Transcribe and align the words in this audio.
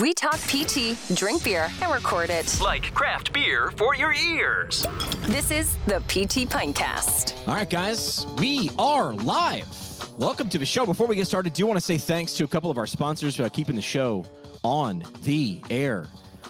We 0.00 0.14
talk 0.14 0.38
PT, 0.42 0.96
drink 1.14 1.42
beer, 1.42 1.68
and 1.82 1.92
record 1.92 2.30
it. 2.30 2.60
Like 2.60 2.94
craft 2.94 3.32
beer 3.32 3.72
for 3.72 3.96
your 3.96 4.12
ears. 4.12 4.86
This 5.22 5.50
is 5.50 5.76
the 5.86 5.98
PT 6.02 6.48
Pintcast. 6.48 7.36
All 7.48 7.54
right, 7.54 7.68
guys, 7.68 8.24
we 8.38 8.70
are 8.78 9.12
live. 9.14 9.66
Welcome 10.16 10.48
to 10.50 10.58
the 10.58 10.66
show. 10.66 10.86
Before 10.86 11.08
we 11.08 11.16
get 11.16 11.26
started, 11.26 11.52
do 11.52 11.62
you 11.62 11.66
want 11.66 11.80
to 11.80 11.84
say 11.84 11.98
thanks 11.98 12.34
to 12.34 12.44
a 12.44 12.46
couple 12.46 12.70
of 12.70 12.78
our 12.78 12.86
sponsors 12.86 13.34
for 13.34 13.50
keeping 13.50 13.74
the 13.74 13.82
show 13.82 14.24
on 14.62 15.02
the 15.24 15.60
air. 15.68 16.06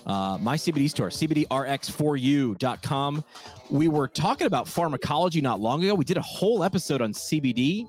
Uh, 0.07 0.37
my 0.43 0.57
CBD 0.57 0.91
store, 0.91 1.09
CBDRX4U.com. 1.09 3.25
We 3.71 3.89
were 3.89 4.09
talking 4.09 4.47
about 4.47 4.69
pharmacology 4.69 5.41
not 5.41 5.59
long 5.59 5.83
ago. 5.83 5.95
We 5.95 6.05
did 6.05 6.19
a 6.19 6.23
whole 6.23 6.63
episode 6.63 7.01
on 7.01 7.15
CBD 7.15 7.89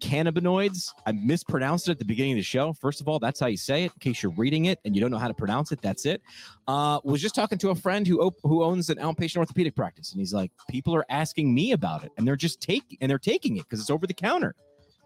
cannabinoids. 0.00 0.92
I 1.06 1.12
mispronounced 1.12 1.88
it 1.88 1.92
at 1.92 1.98
the 1.98 2.04
beginning 2.04 2.32
of 2.32 2.36
the 2.38 2.42
show. 2.42 2.72
First 2.72 3.00
of 3.00 3.08
all, 3.08 3.18
that's 3.18 3.40
how 3.40 3.46
you 3.46 3.56
say 3.56 3.84
it. 3.84 3.92
In 3.92 4.00
case 4.00 4.22
you're 4.22 4.32
reading 4.32 4.66
it 4.66 4.78
and 4.84 4.94
you 4.94 5.00
don't 5.00 5.10
know 5.10 5.18
how 5.18 5.28
to 5.28 5.34
pronounce 5.34 5.72
it, 5.72 5.80
that's 5.82 6.06
it. 6.06 6.22
Uh, 6.66 7.00
was 7.04 7.20
just 7.20 7.34
talking 7.34 7.58
to 7.58 7.70
a 7.70 7.74
friend 7.74 8.06
who 8.06 8.20
op- 8.20 8.38
who 8.42 8.62
owns 8.62 8.90
an 8.90 8.98
outpatient 8.98 9.38
orthopedic 9.38 9.74
practice, 9.76 10.12
and 10.12 10.20
he's 10.20 10.32
like, 10.32 10.50
people 10.68 10.94
are 10.94 11.04
asking 11.10 11.54
me 11.54 11.72
about 11.72 12.04
it, 12.04 12.12
and 12.16 12.26
they're 12.26 12.36
just 12.36 12.60
taking 12.60 12.98
and 13.00 13.10
they're 13.10 13.18
taking 13.18 13.56
it 13.56 13.64
because 13.64 13.80
it's 13.80 13.90
over 13.90 14.06
the 14.06 14.14
counter. 14.14 14.54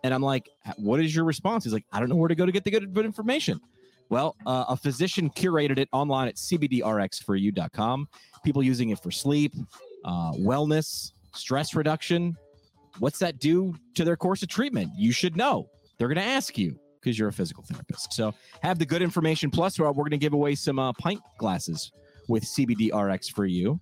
And 0.04 0.12
I'm 0.12 0.22
like, 0.22 0.50
what 0.76 1.00
is 1.00 1.16
your 1.16 1.24
response? 1.24 1.64
He's 1.64 1.72
like, 1.72 1.86
I 1.90 1.98
don't 1.98 2.10
know 2.10 2.16
where 2.16 2.28
to 2.28 2.34
go 2.34 2.44
to 2.44 2.52
get 2.52 2.64
the 2.64 2.70
good, 2.70 2.92
good 2.92 3.06
information. 3.06 3.60
Well, 4.10 4.36
uh, 4.44 4.66
a 4.68 4.76
physician 4.76 5.30
curated 5.30 5.78
it 5.78 5.88
online 5.92 6.28
at 6.28 6.36
cbdrx4u.com. 6.36 8.08
People 8.44 8.62
using 8.62 8.90
it 8.90 9.02
for 9.02 9.10
sleep, 9.10 9.54
uh, 10.04 10.32
wellness, 10.32 11.12
stress 11.32 11.74
reduction, 11.74 12.36
What's 12.98 13.18
that 13.18 13.38
do 13.38 13.74
to 13.94 14.04
their 14.04 14.16
course 14.16 14.42
of 14.42 14.48
treatment? 14.48 14.90
You 14.96 15.12
should 15.12 15.36
know. 15.36 15.68
They're 15.98 16.08
going 16.08 16.16
to 16.16 16.22
ask 16.22 16.56
you 16.56 16.78
because 17.00 17.18
you're 17.18 17.28
a 17.28 17.32
physical 17.32 17.64
therapist. 17.64 18.12
So 18.12 18.32
have 18.62 18.78
the 18.78 18.86
good 18.86 19.02
information. 19.02 19.50
Plus, 19.50 19.78
we're, 19.78 19.92
going 19.92 20.10
to 20.10 20.18
give 20.18 20.32
away 20.32 20.54
some 20.54 20.78
uh, 20.78 20.92
pint 20.94 21.20
glasses 21.38 21.92
with 22.28 22.44
CBD 22.44 22.94
RX 22.94 23.28
for 23.28 23.44
you 23.44 23.80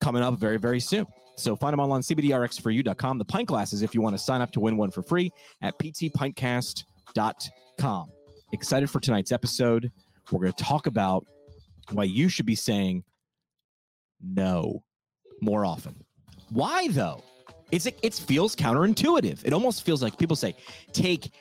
coming 0.00 0.22
up 0.22 0.38
very, 0.38 0.58
very 0.58 0.80
soon. 0.80 1.06
So 1.36 1.54
find 1.56 1.72
them 1.72 1.80
online, 1.80 2.02
cbdrx4u.com. 2.02 3.18
The 3.18 3.24
pint 3.24 3.48
glasses, 3.48 3.82
if 3.82 3.94
you 3.94 4.02
want 4.02 4.14
to 4.14 4.22
sign 4.22 4.42
up 4.42 4.52
to 4.52 4.60
win 4.60 4.76
one 4.76 4.90
for 4.90 5.02
free 5.02 5.30
at 5.62 5.78
ptpintcast.com. 5.78 8.10
Excited 8.52 8.90
for 8.90 9.00
tonight's 9.00 9.32
episode. 9.32 9.90
We're 10.30 10.40
going 10.40 10.52
to 10.52 10.64
talk 10.64 10.86
about 10.86 11.24
why 11.92 12.04
you 12.04 12.28
should 12.28 12.46
be 12.46 12.54
saying 12.54 13.04
no 14.22 14.84
more 15.40 15.64
often. 15.64 16.04
Why, 16.50 16.88
though? 16.88 17.24
It's 17.72 17.86
it 17.86 18.14
feels 18.14 18.56
counterintuitive. 18.56 19.44
It 19.44 19.52
almost 19.52 19.84
feels 19.84 20.02
like 20.02 20.18
people 20.18 20.36
say, 20.36 20.54
take 20.92 21.32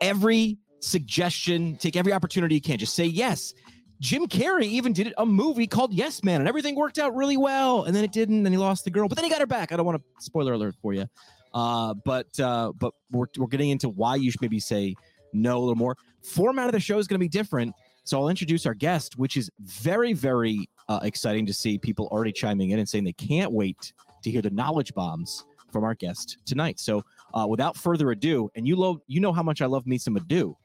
every 0.00 0.58
suggestion, 0.80 1.76
take 1.76 1.96
every 1.96 2.12
opportunity 2.12 2.54
you 2.56 2.60
can. 2.60 2.78
Just 2.78 2.94
say 2.94 3.04
yes. 3.04 3.54
Jim 4.00 4.28
Carrey 4.28 4.66
even 4.66 4.92
did 4.92 5.12
a 5.18 5.26
movie 5.26 5.66
called 5.66 5.92
Yes 5.92 6.22
Man, 6.22 6.40
and 6.40 6.48
everything 6.48 6.76
worked 6.76 6.98
out 6.98 7.16
really 7.16 7.36
well. 7.36 7.84
And 7.84 7.96
then 7.96 8.04
it 8.04 8.12
didn't, 8.12 8.36
and 8.36 8.46
then 8.46 8.52
he 8.52 8.58
lost 8.58 8.84
the 8.84 8.90
girl, 8.90 9.08
but 9.08 9.16
then 9.16 9.24
he 9.24 9.30
got 9.30 9.40
her 9.40 9.46
back. 9.46 9.72
I 9.72 9.76
don't 9.76 9.86
want 9.86 10.00
to 10.00 10.24
spoiler 10.24 10.52
alert 10.52 10.76
for 10.80 10.92
you, 10.92 11.08
uh, 11.52 11.94
but 12.04 12.38
uh, 12.38 12.72
but 12.78 12.94
we're 13.10 13.26
we're 13.36 13.48
getting 13.48 13.70
into 13.70 13.88
why 13.88 14.14
you 14.14 14.30
should 14.30 14.40
maybe 14.40 14.60
say 14.60 14.94
no 15.32 15.58
a 15.58 15.60
little 15.60 15.74
more. 15.74 15.96
Format 16.22 16.66
of 16.66 16.72
the 16.72 16.80
show 16.80 16.98
is 16.98 17.08
going 17.08 17.16
to 17.16 17.24
be 17.24 17.28
different, 17.28 17.74
so 18.04 18.20
I'll 18.20 18.28
introduce 18.28 18.66
our 18.66 18.74
guest, 18.74 19.18
which 19.18 19.36
is 19.36 19.50
very 19.60 20.12
very 20.12 20.68
uh, 20.88 21.00
exciting 21.02 21.46
to 21.46 21.54
see 21.54 21.76
people 21.76 22.06
already 22.12 22.32
chiming 22.32 22.70
in 22.70 22.78
and 22.78 22.88
saying 22.88 23.04
they 23.04 23.12
can't 23.12 23.50
wait 23.50 23.92
to 24.22 24.30
hear 24.30 24.42
the 24.42 24.50
knowledge 24.50 24.94
bombs 24.94 25.44
from 25.70 25.84
our 25.84 25.94
guest 25.94 26.38
tonight. 26.44 26.80
So, 26.80 27.04
uh, 27.34 27.46
without 27.48 27.76
further 27.76 28.10
ado, 28.10 28.50
and 28.54 28.66
you 28.66 28.76
love 28.76 29.00
you 29.06 29.20
know 29.20 29.32
how 29.32 29.42
much 29.42 29.62
I 29.62 29.66
love 29.66 29.86
me 29.86 29.98
some 29.98 30.16
ado. 30.16 30.56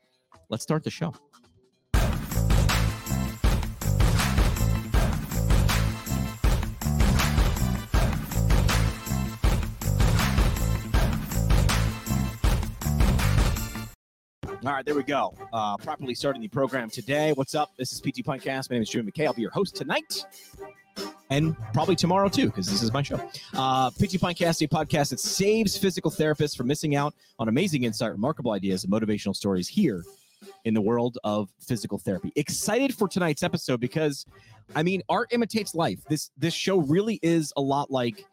Let's 0.50 0.64
start 0.64 0.84
the 0.84 0.92
show. 0.92 1.14
All 14.66 14.72
right, 14.72 14.86
there 14.86 14.96
we 14.96 15.04
go. 15.04 15.36
Uh, 15.52 15.76
properly 15.76 16.16
starting 16.16 16.42
the 16.42 16.48
program 16.48 16.90
today. 16.90 17.34
What's 17.34 17.54
up? 17.54 17.72
This 17.78 17.92
is 17.92 18.00
PT 18.00 18.24
Pintcast. 18.26 18.70
My 18.70 18.76
name 18.76 18.84
is 18.84 18.90
Jimmy 18.90 19.12
McKay. 19.12 19.26
I'll 19.26 19.34
be 19.34 19.42
your 19.42 19.52
host 19.52 19.76
tonight 19.76 20.26
and 21.30 21.56
probably 21.74 21.96
tomorrow 21.96 22.30
too, 22.30 22.48
because 22.48 22.70
this 22.70 22.82
is 22.82 22.92
my 22.94 23.02
show. 23.02 23.16
Uh, 23.54 23.90
PT 23.92 24.20
Pintcast, 24.20 24.62
a 24.62 24.68
podcast 24.68 25.10
that 25.10 25.20
saves 25.20 25.78
physical 25.78 26.12
therapists 26.12 26.56
from 26.56 26.68
missing 26.68 26.96
out 26.96 27.14
on 27.40 27.48
amazing 27.48 27.84
insight, 27.84 28.12
remarkable 28.12 28.52
ideas, 28.52 28.84
and 28.84 28.94
motivational 28.94 29.36
stories 29.36 29.68
here 29.68 30.04
in 30.66 30.74
the 30.74 30.82
world 30.82 31.18
of 31.24 31.50
physical 31.60 31.98
therapy. 31.98 32.32
Excited 32.36 32.94
for 32.94 33.08
tonight's 33.08 33.44
episode 33.44 33.80
because, 33.80 34.26
I 34.76 34.84
mean, 34.84 35.02
art 35.10 35.30
imitates 35.32 35.74
life. 35.76 36.00
This 36.10 36.32
this 36.38 36.54
show 36.54 36.78
really 36.78 37.20
is 37.22 37.54
a 37.58 37.62
lot 37.62 37.92
like 37.92 38.26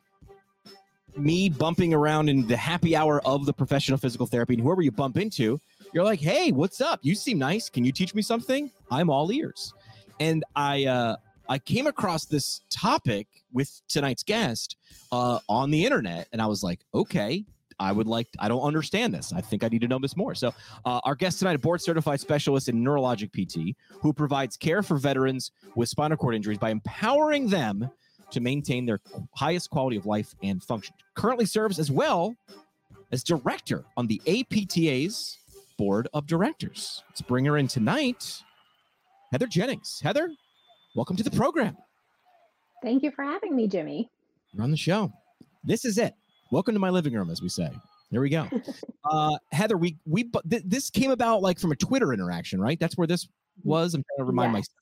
me 1.16 1.48
bumping 1.48 1.92
around 1.92 2.28
in 2.28 2.46
the 2.46 2.56
happy 2.56 2.94
hour 2.94 3.20
of 3.26 3.46
the 3.46 3.52
professional 3.52 3.98
physical 3.98 4.26
therapy, 4.26 4.54
and 4.54 4.62
whoever 4.62 4.82
you 4.82 4.92
bump 4.92 5.16
into, 5.16 5.60
you're 5.92 6.04
like, 6.04 6.20
"Hey, 6.20 6.52
what's 6.52 6.80
up? 6.80 7.00
You 7.02 7.14
seem 7.14 7.38
nice. 7.38 7.68
Can 7.68 7.84
you 7.84 7.92
teach 7.92 8.14
me 8.14 8.22
something?" 8.22 8.70
I'm 8.90 9.10
all 9.10 9.32
ears. 9.32 9.74
And 10.18 10.44
I 10.54 10.84
uh, 10.84 11.16
I 11.50 11.58
came 11.58 11.88
across 11.88 12.26
this 12.26 12.60
topic 12.70 13.26
with 13.52 13.82
tonight's 13.88 14.22
guest 14.22 14.76
uh, 15.10 15.40
on 15.48 15.72
the 15.72 15.84
internet, 15.84 16.28
and 16.32 16.40
I 16.40 16.46
was 16.46 16.62
like, 16.62 16.78
okay, 16.94 17.44
I 17.80 17.90
would 17.90 18.06
like, 18.06 18.28
I 18.38 18.46
don't 18.46 18.62
understand 18.62 19.12
this. 19.12 19.32
I 19.32 19.40
think 19.40 19.64
I 19.64 19.68
need 19.68 19.80
to 19.80 19.88
know 19.88 19.98
this 19.98 20.16
more. 20.16 20.36
So, 20.36 20.54
uh, 20.84 21.00
our 21.02 21.16
guest 21.16 21.40
tonight, 21.40 21.56
a 21.56 21.58
board 21.58 21.82
certified 21.82 22.20
specialist 22.20 22.68
in 22.68 22.84
neurologic 22.84 23.32
PT, 23.32 23.76
who 24.00 24.12
provides 24.12 24.56
care 24.56 24.80
for 24.80 24.96
veterans 24.96 25.50
with 25.74 25.88
spinal 25.88 26.16
cord 26.16 26.36
injuries 26.36 26.58
by 26.58 26.70
empowering 26.70 27.48
them 27.48 27.90
to 28.30 28.40
maintain 28.40 28.86
their 28.86 29.00
highest 29.34 29.70
quality 29.70 29.96
of 29.96 30.06
life 30.06 30.36
and 30.44 30.62
function. 30.62 30.94
Currently 31.14 31.46
serves 31.46 31.80
as 31.80 31.90
well 31.90 32.36
as 33.10 33.24
director 33.24 33.84
on 33.96 34.06
the 34.06 34.22
APTA's 34.24 35.36
board 35.76 36.06
of 36.14 36.28
directors. 36.28 37.02
Let's 37.08 37.22
bring 37.22 37.44
her 37.46 37.58
in 37.58 37.66
tonight. 37.66 38.40
Heather 39.32 39.48
Jennings. 39.48 40.00
Heather, 40.00 40.30
welcome 40.94 41.16
to 41.16 41.22
the 41.22 41.30
program. 41.30 41.76
Thank 42.82 43.02
you 43.02 43.10
for 43.10 43.22
having 43.24 43.54
me, 43.54 43.68
Jimmy. 43.68 44.10
You're 44.52 44.64
on 44.64 44.70
the 44.70 44.76
show. 44.76 45.12
This 45.64 45.84
is 45.84 45.98
it. 45.98 46.14
Welcome 46.50 46.74
to 46.74 46.80
my 46.80 46.90
living 46.90 47.12
room, 47.12 47.30
as 47.30 47.42
we 47.42 47.48
say. 47.48 47.70
There 48.10 48.20
we 48.20 48.30
go. 48.30 48.48
uh, 49.04 49.38
Heather, 49.52 49.76
we 49.76 49.96
we 50.06 50.24
th- 50.24 50.62
this 50.64 50.90
came 50.90 51.10
about 51.10 51.42
like 51.42 51.58
from 51.58 51.72
a 51.72 51.76
Twitter 51.76 52.12
interaction, 52.12 52.60
right? 52.60 52.78
That's 52.80 52.96
where 52.96 53.06
this 53.06 53.28
was. 53.62 53.94
I'm 53.94 54.02
trying 54.02 54.24
to 54.26 54.30
remind 54.30 54.48
yes. 54.48 54.52
myself. 54.54 54.76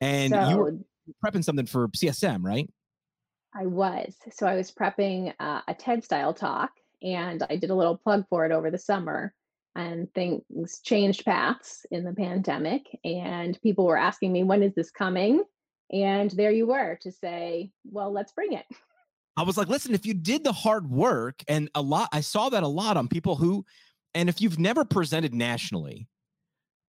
And 0.00 0.32
so, 0.32 0.48
you 0.48 0.56
were 0.56 0.74
prepping 1.24 1.44
something 1.44 1.66
for 1.66 1.88
CSM, 1.88 2.42
right? 2.42 2.68
I 3.54 3.66
was. 3.66 4.16
So 4.32 4.46
I 4.46 4.56
was 4.56 4.72
prepping 4.72 5.32
uh, 5.38 5.60
a 5.68 5.74
TED 5.74 6.04
style 6.04 6.34
talk, 6.34 6.70
and 7.02 7.44
I 7.48 7.56
did 7.56 7.70
a 7.70 7.74
little 7.74 7.96
plug 7.96 8.24
for 8.28 8.44
it 8.46 8.52
over 8.52 8.70
the 8.70 8.78
summer 8.78 9.32
and 9.74 10.12
things 10.14 10.80
changed 10.84 11.24
paths 11.24 11.86
in 11.90 12.04
the 12.04 12.12
pandemic 12.12 12.86
and 13.04 13.60
people 13.62 13.86
were 13.86 13.96
asking 13.96 14.32
me 14.32 14.44
when 14.44 14.62
is 14.62 14.74
this 14.74 14.90
coming? 14.90 15.42
And 15.92 16.30
there 16.32 16.50
you 16.50 16.66
were 16.66 16.98
to 17.02 17.12
say 17.12 17.70
well 17.84 18.12
let's 18.12 18.32
bring 18.32 18.52
it. 18.52 18.66
I 19.36 19.42
was 19.42 19.56
like 19.56 19.68
listen 19.68 19.94
if 19.94 20.04
you 20.04 20.14
did 20.14 20.44
the 20.44 20.52
hard 20.52 20.90
work 20.90 21.42
and 21.48 21.70
a 21.74 21.80
lot 21.80 22.10
i 22.12 22.20
saw 22.20 22.50
that 22.50 22.62
a 22.62 22.68
lot 22.68 22.98
on 22.98 23.08
people 23.08 23.34
who 23.34 23.64
and 24.14 24.28
if 24.28 24.42
you've 24.42 24.58
never 24.58 24.84
presented 24.84 25.32
nationally 25.32 26.06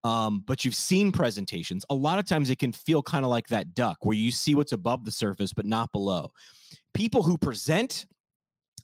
um, 0.03 0.43
but 0.45 0.65
you've 0.65 0.75
seen 0.75 1.11
presentations 1.11 1.85
a 1.89 1.95
lot 1.95 2.19
of 2.19 2.27
times 2.27 2.49
it 2.49 2.59
can 2.59 2.73
feel 2.73 3.01
kind 3.01 3.23
of 3.23 3.31
like 3.31 3.47
that 3.47 3.73
duck 3.73 3.97
where 4.01 4.17
you 4.17 4.31
see 4.31 4.55
what's 4.55 4.73
above 4.73 5.05
the 5.05 5.11
surface 5.11 5.53
but 5.53 5.65
not 5.65 5.91
below. 5.91 6.31
People 6.93 7.23
who 7.23 7.37
present 7.37 8.05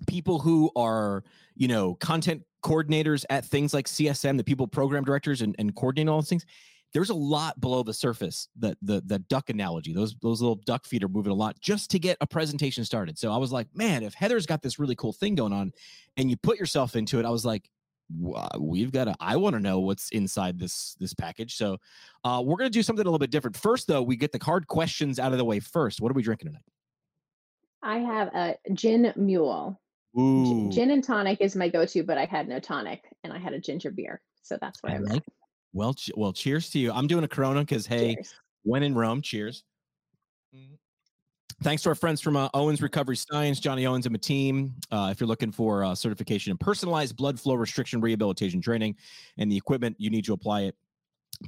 people 0.07 0.39
who 0.39 0.71
are 0.77 1.23
you 1.55 1.67
know 1.67 1.95
content 1.95 2.43
coordinators 2.63 3.25
at 3.29 3.45
things 3.45 3.73
like 3.73 3.87
CSM, 3.87 4.37
the 4.37 4.43
people 4.43 4.67
program 4.67 5.03
directors 5.03 5.41
and, 5.41 5.55
and 5.59 5.75
coordinating 5.75 6.09
all 6.09 6.17
those 6.17 6.29
things, 6.29 6.45
there's 6.93 7.09
a 7.09 7.15
lot 7.15 7.59
below 7.61 7.83
the 7.83 7.93
surface. 7.93 8.47
The 8.57 8.75
the 8.81 9.01
the 9.05 9.19
duck 9.19 9.49
analogy, 9.49 9.93
those 9.93 10.15
those 10.21 10.41
little 10.41 10.59
duck 10.65 10.85
feet 10.85 11.03
are 11.03 11.09
moving 11.09 11.31
a 11.31 11.35
lot 11.35 11.59
just 11.59 11.91
to 11.91 11.99
get 11.99 12.17
a 12.21 12.27
presentation 12.27 12.83
started. 12.83 13.17
So 13.17 13.31
I 13.31 13.37
was 13.37 13.51
like, 13.51 13.67
man, 13.73 14.03
if 14.03 14.13
Heather's 14.13 14.45
got 14.45 14.61
this 14.61 14.79
really 14.79 14.95
cool 14.95 15.13
thing 15.13 15.35
going 15.35 15.53
on, 15.53 15.71
and 16.17 16.29
you 16.29 16.37
put 16.37 16.57
yourself 16.57 16.95
into 16.95 17.19
it, 17.19 17.25
I 17.25 17.29
was 17.29 17.45
like, 17.45 17.69
we've 18.59 18.91
got 18.91 19.05
to. 19.05 19.15
I 19.19 19.37
want 19.37 19.53
to 19.53 19.59
know 19.59 19.79
what's 19.79 20.09
inside 20.09 20.59
this 20.59 20.95
this 20.99 21.13
package. 21.13 21.55
So 21.55 21.77
uh, 22.23 22.41
we're 22.43 22.57
gonna 22.57 22.69
do 22.69 22.83
something 22.83 23.03
a 23.03 23.09
little 23.09 23.19
bit 23.19 23.31
different. 23.31 23.55
First, 23.55 23.87
though, 23.87 24.01
we 24.01 24.15
get 24.15 24.31
the 24.31 24.43
hard 24.43 24.67
questions 24.67 25.19
out 25.19 25.31
of 25.31 25.37
the 25.37 25.45
way 25.45 25.59
first. 25.59 26.01
What 26.01 26.11
are 26.11 26.15
we 26.15 26.23
drinking 26.23 26.49
tonight? 26.49 26.63
I 27.81 27.99
have 27.99 28.27
a 28.35 28.55
gin 28.73 29.13
mule. 29.15 29.79
Ooh. 30.17 30.69
Gin 30.71 30.91
and 30.91 31.03
tonic 31.03 31.39
is 31.41 31.55
my 31.55 31.69
go-to, 31.69 32.03
but 32.03 32.17
I 32.17 32.25
had 32.25 32.47
no 32.47 32.59
tonic 32.59 33.03
and 33.23 33.31
I 33.31 33.37
had 33.37 33.53
a 33.53 33.59
ginger 33.59 33.91
beer, 33.91 34.21
so 34.41 34.57
that's 34.59 34.81
where 34.81 34.93
I 34.93 34.95
I'm 34.95 35.03
like. 35.03 35.17
At. 35.17 35.33
Well, 35.73 35.93
ch- 35.93 36.11
well, 36.15 36.33
cheers 36.33 36.69
to 36.71 36.79
you. 36.79 36.91
I'm 36.91 37.07
doing 37.07 37.23
a 37.23 37.27
Corona 37.27 37.59
because 37.59 37.85
hey, 37.85 38.15
cheers. 38.15 38.33
when 38.63 38.83
in 38.83 38.95
Rome, 38.95 39.21
cheers. 39.21 39.63
Mm-hmm. 40.55 40.75
Thanks 41.61 41.83
to 41.83 41.89
our 41.89 41.95
friends 41.95 42.21
from 42.21 42.37
uh, 42.37 42.47
Owens 42.53 42.81
Recovery 42.81 43.17
Science, 43.17 43.59
Johnny 43.59 43.85
Owens 43.85 44.05
and 44.05 44.13
my 44.13 44.17
team. 44.17 44.75
Uh, 44.91 45.09
if 45.11 45.19
you're 45.19 45.27
looking 45.27 45.51
for 45.51 45.83
uh, 45.83 45.93
certification 45.93 46.51
in 46.51 46.57
personalized 46.57 47.17
blood 47.17 47.37
flow 47.37 47.55
restriction 47.55 47.99
rehabilitation 47.99 48.61
training 48.61 48.95
and 49.37 49.51
the 49.51 49.57
equipment 49.57 49.97
you 49.99 50.09
need 50.09 50.23
to 50.25 50.33
apply 50.33 50.61
it 50.61 50.75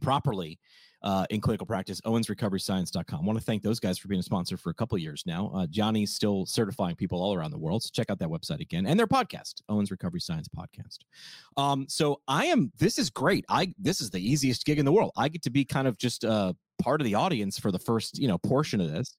properly, 0.01 0.59
uh, 1.03 1.25
in 1.29 1.41
clinical 1.41 1.65
practice, 1.65 1.99
owensrecoveryscience.com. 2.01 3.25
Want 3.25 3.39
to 3.39 3.43
thank 3.43 3.63
those 3.63 3.79
guys 3.79 3.97
for 3.97 4.07
being 4.07 4.19
a 4.19 4.23
sponsor 4.23 4.57
for 4.57 4.69
a 4.69 4.73
couple 4.73 4.97
years 4.97 5.23
now. 5.25 5.51
Uh, 5.55 5.67
Johnny's 5.67 6.13
still 6.13 6.45
certifying 6.45 6.95
people 6.95 7.21
all 7.21 7.33
around 7.33 7.51
the 7.51 7.57
world. 7.57 7.83
So 7.83 7.89
check 7.91 8.09
out 8.09 8.19
that 8.19 8.29
website 8.29 8.59
again 8.59 8.85
and 8.85 8.99
their 8.99 9.07
podcast, 9.07 9.61
Owens 9.69 9.91
Recovery 9.91 10.19
Science 10.19 10.47
Podcast. 10.47 10.99
Um, 11.57 11.85
so 11.89 12.21
I 12.27 12.45
am, 12.45 12.71
this 12.77 12.99
is 12.99 13.09
great. 13.09 13.45
I, 13.49 13.73
this 13.79 14.01
is 14.01 14.09
the 14.09 14.19
easiest 14.19 14.65
gig 14.65 14.79
in 14.79 14.85
the 14.85 14.91
world. 14.91 15.11
I 15.17 15.29
get 15.29 15.41
to 15.43 15.49
be 15.49 15.65
kind 15.65 15.87
of 15.87 15.97
just 15.97 16.23
uh, 16.23 16.53
part 16.81 17.01
of 17.01 17.05
the 17.05 17.15
audience 17.15 17.57
for 17.57 17.71
the 17.71 17.79
first, 17.79 18.19
you 18.19 18.27
know, 18.27 18.37
portion 18.37 18.79
of 18.79 18.91
this. 18.91 19.17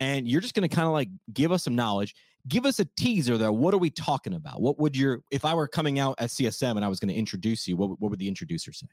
And 0.00 0.26
you're 0.26 0.40
just 0.40 0.54
going 0.54 0.66
to 0.66 0.74
kind 0.74 0.86
of 0.86 0.92
like 0.92 1.10
give 1.32 1.52
us 1.52 1.64
some 1.64 1.74
knowledge 1.74 2.14
give 2.48 2.64
us 2.64 2.80
a 2.80 2.86
teaser 2.96 3.36
there. 3.36 3.52
What 3.52 3.74
are 3.74 3.78
we 3.78 3.90
talking 3.90 4.32
about? 4.32 4.62
What 4.62 4.78
would 4.78 4.96
your, 4.96 5.20
if 5.30 5.44
I 5.44 5.52
were 5.52 5.68
coming 5.68 5.98
out 5.98 6.14
at 6.18 6.30
CSM 6.30 6.76
and 6.76 6.84
I 6.84 6.88
was 6.88 6.98
going 6.98 7.10
to 7.10 7.14
introduce 7.14 7.68
you, 7.68 7.76
what, 7.76 8.00
what 8.00 8.10
would 8.10 8.18
the 8.18 8.28
introducer 8.28 8.72
say? 8.72 8.86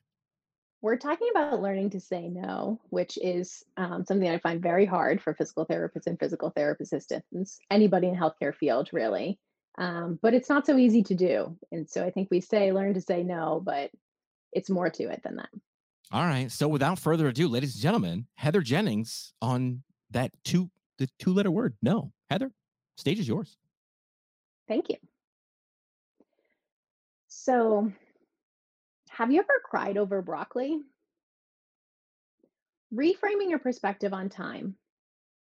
We're 0.87 0.95
talking 0.95 1.27
about 1.31 1.61
learning 1.61 1.89
to 1.89 1.99
say 1.99 2.29
no, 2.29 2.79
which 2.91 3.17
is 3.21 3.61
um, 3.75 4.05
something 4.05 4.29
I 4.29 4.37
find 4.37 4.61
very 4.61 4.85
hard 4.85 5.21
for 5.21 5.33
physical 5.33 5.65
therapists 5.65 6.07
and 6.07 6.17
physical 6.17 6.49
therapist 6.51 6.93
assistants, 6.93 7.59
anybody 7.69 8.07
in 8.07 8.15
healthcare 8.15 8.55
field, 8.55 8.87
really. 8.93 9.37
Um, 9.77 10.17
but 10.21 10.33
it's 10.33 10.47
not 10.47 10.65
so 10.65 10.77
easy 10.77 11.03
to 11.03 11.13
do. 11.13 11.57
And 11.73 11.89
so 11.89 12.05
I 12.05 12.09
think 12.09 12.29
we 12.31 12.39
say 12.39 12.71
learn 12.71 12.93
to 12.93 13.01
say 13.01 13.21
no, 13.21 13.61
but 13.65 13.91
it's 14.53 14.69
more 14.69 14.89
to 14.89 15.03
it 15.11 15.19
than 15.25 15.35
that. 15.35 15.49
All 16.13 16.23
right. 16.23 16.49
So 16.49 16.69
without 16.69 16.99
further 16.99 17.27
ado, 17.27 17.49
ladies 17.49 17.75
and 17.75 17.81
gentlemen, 17.81 18.27
Heather 18.35 18.61
Jennings 18.61 19.33
on 19.41 19.83
that 20.11 20.31
two 20.45 20.69
the 20.99 21.09
two 21.19 21.33
letter 21.33 21.51
word 21.51 21.75
no. 21.81 22.13
Heather, 22.29 22.49
stage 22.95 23.19
is 23.19 23.27
yours. 23.27 23.57
Thank 24.69 24.87
you. 24.87 24.95
So 27.27 27.91
have 29.17 29.31
you 29.31 29.39
ever 29.39 29.61
cried 29.63 29.97
over 29.97 30.21
broccoli? 30.21 30.79
Reframing 32.93 33.49
your 33.49 33.57
perspective 33.57 34.13
on 34.13 34.29
time, 34.29 34.75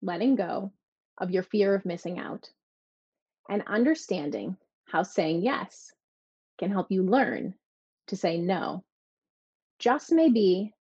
letting 0.03 0.35
go 0.35 0.71
of 1.17 1.31
your 1.31 1.41
fear 1.41 1.73
of 1.73 1.83
missing 1.83 2.19
out, 2.19 2.47
and 3.49 3.63
understanding 3.65 4.55
how 4.85 5.01
saying 5.01 5.41
yes 5.41 5.91
can 6.59 6.69
help 6.69 6.91
you 6.91 7.01
learn 7.01 7.55
to 8.05 8.15
say 8.15 8.37
no 8.37 8.83
just 9.79 10.11
may 10.11 10.29
be 10.29 10.71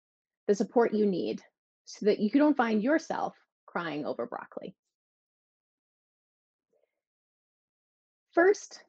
the 0.46 0.54
support 0.54 0.92
you 0.92 1.06
need 1.06 1.40
so 1.87 2.04
that 2.04 2.20
you 2.20 2.28
don't 2.28 2.56
find 2.56 2.82
yourself 2.82 3.34
crying 3.64 4.04
over 4.04 4.26
broccoli. 4.26 4.76
First, 8.32 8.82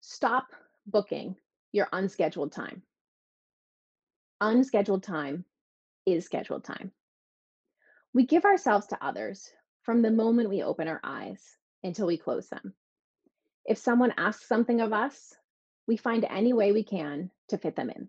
stop 0.00 0.46
booking 0.86 1.36
your 1.72 1.88
unscheduled 1.92 2.52
time 2.52 2.82
unscheduled 4.40 5.02
time 5.02 5.44
is 6.06 6.24
scheduled 6.24 6.64
time. 6.64 6.92
We 8.14 8.26
give 8.26 8.44
ourselves 8.44 8.86
to 8.88 9.04
others 9.04 9.50
from 9.82 10.02
the 10.02 10.10
moment 10.10 10.48
we 10.48 10.62
open 10.62 10.88
our 10.88 11.00
eyes 11.04 11.42
until 11.82 12.06
we 12.06 12.16
close 12.16 12.48
them. 12.48 12.74
If 13.64 13.78
someone 13.78 14.14
asks 14.16 14.48
something 14.48 14.80
of 14.80 14.92
us, 14.92 15.34
we 15.86 15.96
find 15.96 16.26
any 16.28 16.52
way 16.52 16.72
we 16.72 16.82
can 16.82 17.30
to 17.48 17.58
fit 17.58 17.76
them 17.76 17.90
in. 17.90 18.08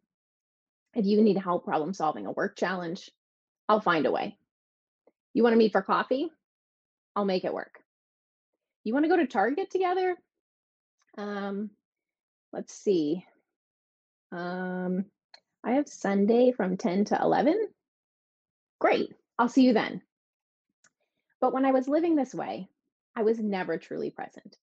If 0.94 1.06
you 1.06 1.22
need 1.22 1.38
help 1.38 1.66
problem 1.66 1.94
solving 1.94 2.26
a 2.26 2.32
work 2.32 2.56
challenge, 2.58 3.10
I'll 3.68 3.82
find 3.82 4.06
a 4.06 4.12
way. 4.12 4.38
You 5.34 5.44
want 5.44 5.54
to 5.54 5.58
meet 5.58 5.72
for 5.72 5.82
coffee? 5.82 6.30
I'll 7.16 7.25
make 7.25 7.46
it 7.46 7.54
work. 7.54 7.80
You 8.84 8.94
want 8.94 9.06
to 9.06 9.10
go 9.10 9.18
to 9.18 9.28
Target 9.28 9.70
together? 9.70 10.16
Um, 11.18 11.70
let's 12.52 12.74
see. 12.74 13.25
Um, 14.32 15.06
I 15.64 15.72
have 15.72 15.88
Sunday 15.88 16.52
from 16.52 16.78
10 16.78 17.06
to 17.06 17.22
11. 17.22 17.68
Great, 18.80 19.14
I'll 19.38 19.50
see 19.50 19.64
you 19.64 19.74
then. 19.74 20.02
But 21.42 21.54
when 21.54 21.66
I 21.66 21.72
was 21.72 21.88
living 21.88 22.16
this 22.16 22.34
way, 22.34 22.70
I 23.16 23.24
was 23.24 23.40
never 23.40 23.78
truly 23.78 24.10
present, 24.10 24.58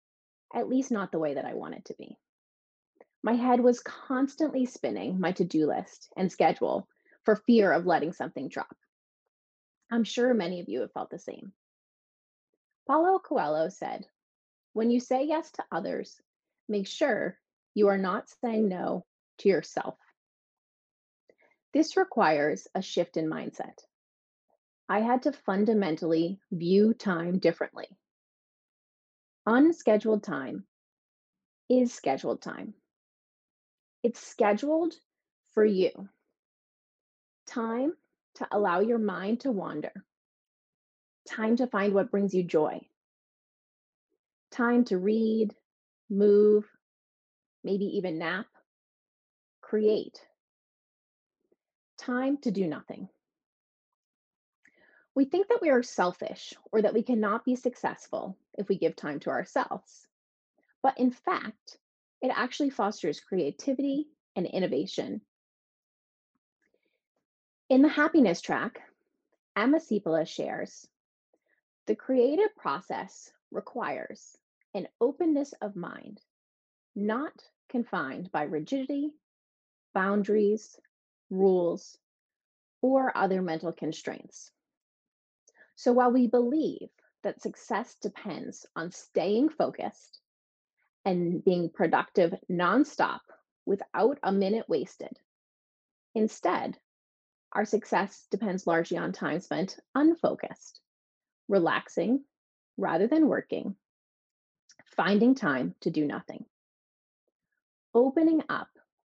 at 0.55 0.69
least 0.69 0.91
not 0.91 1.13
the 1.13 1.19
way 1.19 1.35
that 1.35 1.45
I 1.45 1.55
wanted 1.55 1.85
to 1.87 1.95
be. 1.95 2.17
My 3.23 3.35
head 3.35 3.61
was 3.61 3.81
constantly 3.81 4.67
spinning 4.67 5.21
my 5.21 5.33
to 5.33 5.45
do 5.45 5.67
list 5.67 6.13
and 6.17 6.31
schedule 6.31 6.89
for 7.25 7.37
fear 7.37 7.73
of 7.73 7.87
letting 7.87 8.13
something 8.13 8.49
drop. 8.49 8.77
I'm 9.91 10.05
sure 10.05 10.33
many 10.33 10.61
of 10.61 10.69
you 10.69 10.81
have 10.81 10.93
felt 10.93 11.11
the 11.11 11.19
same. 11.19 11.53
Paulo 12.87 13.19
Coelho 13.19 13.69
said, 13.69 14.07
When 14.73 14.91
you 14.91 15.01
say 15.01 15.25
yes 15.25 15.51
to 15.53 15.65
others, 15.73 16.21
make 16.69 16.87
sure 16.87 17.39
you 17.75 17.89
are 17.89 17.99
not 17.99 18.29
saying 18.41 18.69
no 18.69 19.05
to 19.39 19.49
yourself. 19.49 19.99
This 21.77 21.99
requires 21.99 22.67
a 22.75 22.81
shift 22.81 23.19
in 23.19 23.29
mindset. 23.29 23.85
I 24.89 25.01
had 25.01 25.25
to 25.25 25.33
fundamentally 25.33 26.41
view 26.51 26.95
time 26.95 27.39
differently. 27.39 27.87
Unscheduled 29.45 30.23
time 30.23 30.65
is 31.69 31.93
scheduled 31.93 32.41
time. 32.41 32.73
It's 34.03 34.27
scheduled 34.27 34.95
for 35.53 35.67
you. 35.67 35.91
Time 37.47 37.93
to 38.37 38.49
allow 38.51 38.81
your 38.81 38.99
mind 38.99 39.41
to 39.41 39.53
wander. 39.53 39.93
Time 41.29 41.57
to 41.57 41.67
find 41.67 41.93
what 41.93 42.11
brings 42.11 42.33
you 42.33 42.43
joy. 42.43 42.81
Time 44.51 44.83
to 44.87 44.97
read, 44.97 45.55
move, 46.09 46.65
maybe 47.63 47.85
even 47.99 48.19
nap, 48.19 48.47
create, 49.61 50.26
time 52.07 52.39
to 52.39 52.51
do 52.51 52.67
nothing. 52.67 53.09
We 55.15 55.25
think 55.25 55.49
that 55.49 55.61
we 55.61 55.71
are 55.71 55.83
selfish 55.83 56.55
or 56.71 56.83
that 56.83 56.95
we 56.95 57.03
cannot 57.03 57.45
be 57.45 57.57
successful 57.57 58.37
if 58.57 58.69
we 58.69 58.79
give 58.79 58.95
time 58.95 59.19
to 59.21 59.31
ourselves. 59.31 60.07
But 60.83 60.99
in 60.99 61.11
fact, 61.11 61.79
it 62.23 62.31
actually 62.35 62.71
fosters 62.71 63.21
creativity 63.21 64.07
and 64.37 64.47
innovation. 64.47 65.21
In 67.69 67.83
the 67.83 67.89
happiness 67.89 68.41
track, 68.41 68.83
Emma 69.57 69.79
Seppala 69.79 70.29
shares 70.29 70.87
the 71.87 71.97
creative 71.97 72.55
process 72.57 73.31
requires 73.51 74.37
an 74.75 74.87
openness 75.01 75.55
of 75.63 75.77
mind, 75.77 76.21
not 76.95 77.33
confined 77.69 78.31
by 78.33 78.43
rigidity, 78.43 79.13
boundaries, 79.95 80.79
rules, 81.31 81.99
or 82.83 83.17
other 83.17 83.43
mental 83.43 83.73
constraints. 83.73 84.51
So 85.75 85.93
while 85.93 86.11
we 86.11 86.27
believe 86.27 86.89
that 87.23 87.43
success 87.43 87.97
depends 88.01 88.67
on 88.77 88.93
staying 88.93 89.51
focused 89.51 90.21
and 91.05 91.45
being 91.45 91.71
productive 91.71 92.35
nonstop 92.51 93.21
without 93.65 94.19
a 94.23 94.33
minute 94.33 94.69
wasted, 94.69 95.19
instead, 96.15 96.79
our 97.53 97.65
success 97.65 98.27
depends 98.31 98.67
largely 98.67 98.97
on 98.99 99.13
time 99.13 99.41
spent 99.41 99.79
unfocused, 99.95 100.81
relaxing 101.49 102.25
rather 102.77 103.07
than 103.07 103.29
working, 103.29 103.77
finding 104.97 105.35
time 105.35 105.75
to 105.81 105.91
do 105.91 106.07
nothing, 106.07 106.45
opening 107.95 108.43
up 108.49 108.69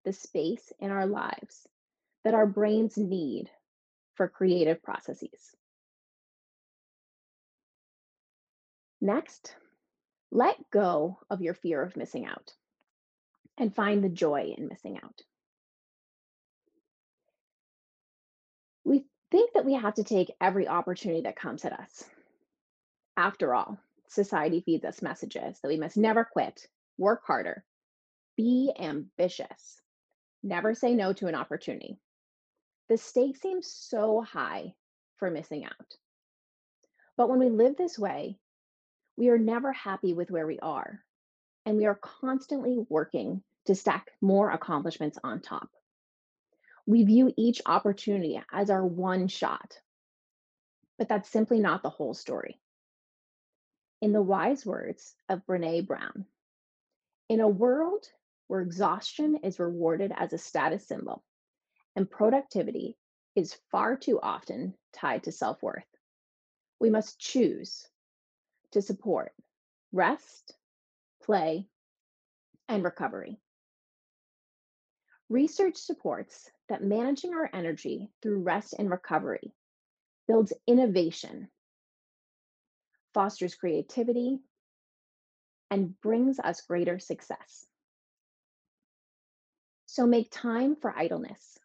the 0.03 0.13
space 0.13 0.73
in 0.79 0.91
our 0.91 1.05
lives 1.05 1.67
that 2.23 2.33
our 2.33 2.45
brains 2.45 2.97
need 2.97 3.49
for 4.15 4.27
creative 4.27 4.83
processes. 4.83 5.55
Next, 9.01 9.55
let 10.31 10.55
go 10.71 11.19
of 11.29 11.41
your 11.41 11.55
fear 11.55 11.81
of 11.81 11.97
missing 11.97 12.25
out 12.25 12.53
and 13.57 13.75
find 13.75 14.03
the 14.03 14.09
joy 14.09 14.53
in 14.57 14.67
missing 14.67 14.99
out. 15.03 15.21
We 18.83 19.05
think 19.31 19.53
that 19.53 19.65
we 19.65 19.73
have 19.73 19.95
to 19.95 20.03
take 20.03 20.33
every 20.39 20.67
opportunity 20.67 21.21
that 21.21 21.35
comes 21.35 21.65
at 21.65 21.73
us. 21.73 22.03
After 23.17 23.53
all, 23.53 23.77
society 24.07 24.61
feeds 24.61 24.85
us 24.85 25.01
messages 25.01 25.59
that 25.59 25.67
we 25.67 25.77
must 25.77 25.97
never 25.97 26.23
quit, 26.23 26.67
work 26.97 27.21
harder, 27.25 27.63
be 28.37 28.71
ambitious, 28.79 29.81
never 30.43 30.73
say 30.73 30.93
no 30.93 31.13
to 31.13 31.27
an 31.27 31.35
opportunity, 31.35 31.97
the 32.91 32.97
stake 32.97 33.37
seems 33.37 33.71
so 33.71 34.19
high 34.19 34.73
for 35.15 35.31
missing 35.31 35.63
out. 35.63 35.95
But 37.15 37.29
when 37.29 37.39
we 37.39 37.47
live 37.47 37.77
this 37.77 37.97
way, 37.97 38.37
we 39.15 39.29
are 39.29 39.37
never 39.37 39.71
happy 39.71 40.11
with 40.13 40.29
where 40.29 40.45
we 40.45 40.59
are, 40.59 40.99
and 41.65 41.77
we 41.77 41.85
are 41.85 41.95
constantly 41.95 42.85
working 42.89 43.43
to 43.67 43.75
stack 43.75 44.11
more 44.19 44.51
accomplishments 44.51 45.17
on 45.23 45.39
top. 45.39 45.69
We 46.85 47.05
view 47.05 47.33
each 47.37 47.61
opportunity 47.65 48.41
as 48.51 48.69
our 48.69 48.85
one 48.85 49.29
shot, 49.29 49.79
but 50.97 51.07
that's 51.07 51.29
simply 51.29 51.61
not 51.61 51.83
the 51.83 51.89
whole 51.89 52.13
story. 52.13 52.59
In 54.01 54.11
the 54.11 54.21
wise 54.21 54.65
words 54.65 55.15
of 55.29 55.45
Brene 55.45 55.87
Brown, 55.87 56.25
in 57.29 57.39
a 57.39 57.47
world 57.47 58.05
where 58.47 58.59
exhaustion 58.59 59.37
is 59.43 59.61
rewarded 59.61 60.11
as 60.13 60.33
a 60.33 60.37
status 60.37 60.85
symbol, 60.85 61.23
and 61.95 62.09
productivity 62.09 62.97
is 63.35 63.57
far 63.71 63.95
too 63.97 64.19
often 64.21 64.73
tied 64.93 65.23
to 65.23 65.31
self 65.31 65.61
worth. 65.61 65.85
We 66.79 66.89
must 66.89 67.19
choose 67.19 67.87
to 68.71 68.81
support 68.81 69.33
rest, 69.91 70.55
play, 71.23 71.67
and 72.67 72.83
recovery. 72.83 73.39
Research 75.29 75.77
supports 75.77 76.49
that 76.67 76.83
managing 76.83 77.33
our 77.33 77.49
energy 77.53 78.11
through 78.21 78.43
rest 78.43 78.73
and 78.77 78.89
recovery 78.89 79.53
builds 80.27 80.53
innovation, 80.67 81.49
fosters 83.13 83.55
creativity, 83.55 84.39
and 85.69 85.99
brings 86.01 86.39
us 86.39 86.61
greater 86.61 86.99
success. 86.99 87.65
So 89.85 90.05
make 90.05 90.29
time 90.31 90.75
for 90.75 90.93
idleness. 90.97 91.60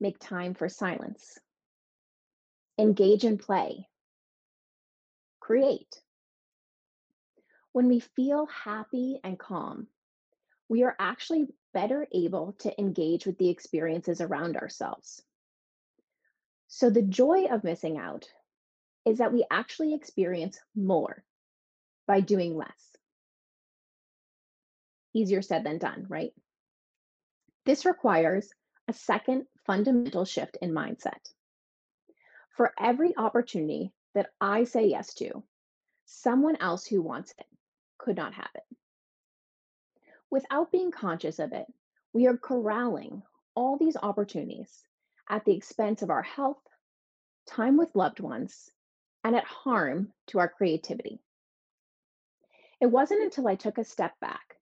Make 0.00 0.18
time 0.18 0.54
for 0.54 0.68
silence. 0.68 1.38
Engage 2.78 3.24
in 3.24 3.38
play. 3.38 3.88
Create. 5.40 6.02
When 7.72 7.88
we 7.88 8.00
feel 8.00 8.46
happy 8.46 9.20
and 9.24 9.38
calm, 9.38 9.86
we 10.68 10.82
are 10.82 10.96
actually 10.98 11.46
better 11.72 12.06
able 12.12 12.54
to 12.58 12.80
engage 12.80 13.26
with 13.26 13.38
the 13.38 13.50
experiences 13.50 14.20
around 14.20 14.56
ourselves. 14.56 15.22
So, 16.68 16.90
the 16.90 17.02
joy 17.02 17.46
of 17.50 17.64
missing 17.64 17.96
out 17.96 18.26
is 19.04 19.18
that 19.18 19.32
we 19.32 19.46
actually 19.50 19.94
experience 19.94 20.58
more 20.74 21.22
by 22.06 22.20
doing 22.20 22.56
less. 22.56 22.96
Easier 25.14 25.42
said 25.42 25.64
than 25.64 25.78
done, 25.78 26.06
right? 26.08 26.32
This 27.64 27.86
requires 27.86 28.50
a 28.88 28.92
second 28.92 29.46
fundamental 29.66 30.24
shift 30.24 30.56
in 30.62 30.72
mindset. 30.72 31.32
For 32.56 32.72
every 32.78 33.16
opportunity 33.16 33.92
that 34.14 34.30
I 34.40 34.64
say 34.64 34.86
yes 34.86 35.12
to, 35.14 35.42
someone 36.06 36.56
else 36.56 36.86
who 36.86 37.02
wants 37.02 37.34
it 37.38 37.46
could 37.98 38.16
not 38.16 38.34
have 38.34 38.50
it. 38.54 38.76
Without 40.30 40.72
being 40.72 40.90
conscious 40.90 41.38
of 41.38 41.52
it, 41.52 41.66
we 42.12 42.26
are 42.26 42.36
corralling 42.36 43.22
all 43.54 43.76
these 43.76 43.96
opportunities 43.96 44.84
at 45.28 45.44
the 45.44 45.54
expense 45.54 46.02
of 46.02 46.10
our 46.10 46.22
health, 46.22 46.62
time 47.46 47.76
with 47.76 47.94
loved 47.94 48.20
ones, 48.20 48.70
and 49.24 49.34
at 49.34 49.44
harm 49.44 50.12
to 50.28 50.38
our 50.38 50.48
creativity. 50.48 51.20
It 52.80 52.86
wasn't 52.86 53.22
until 53.22 53.48
I 53.48 53.56
took 53.56 53.78
a 53.78 53.84
step 53.84 54.18
back 54.20 54.56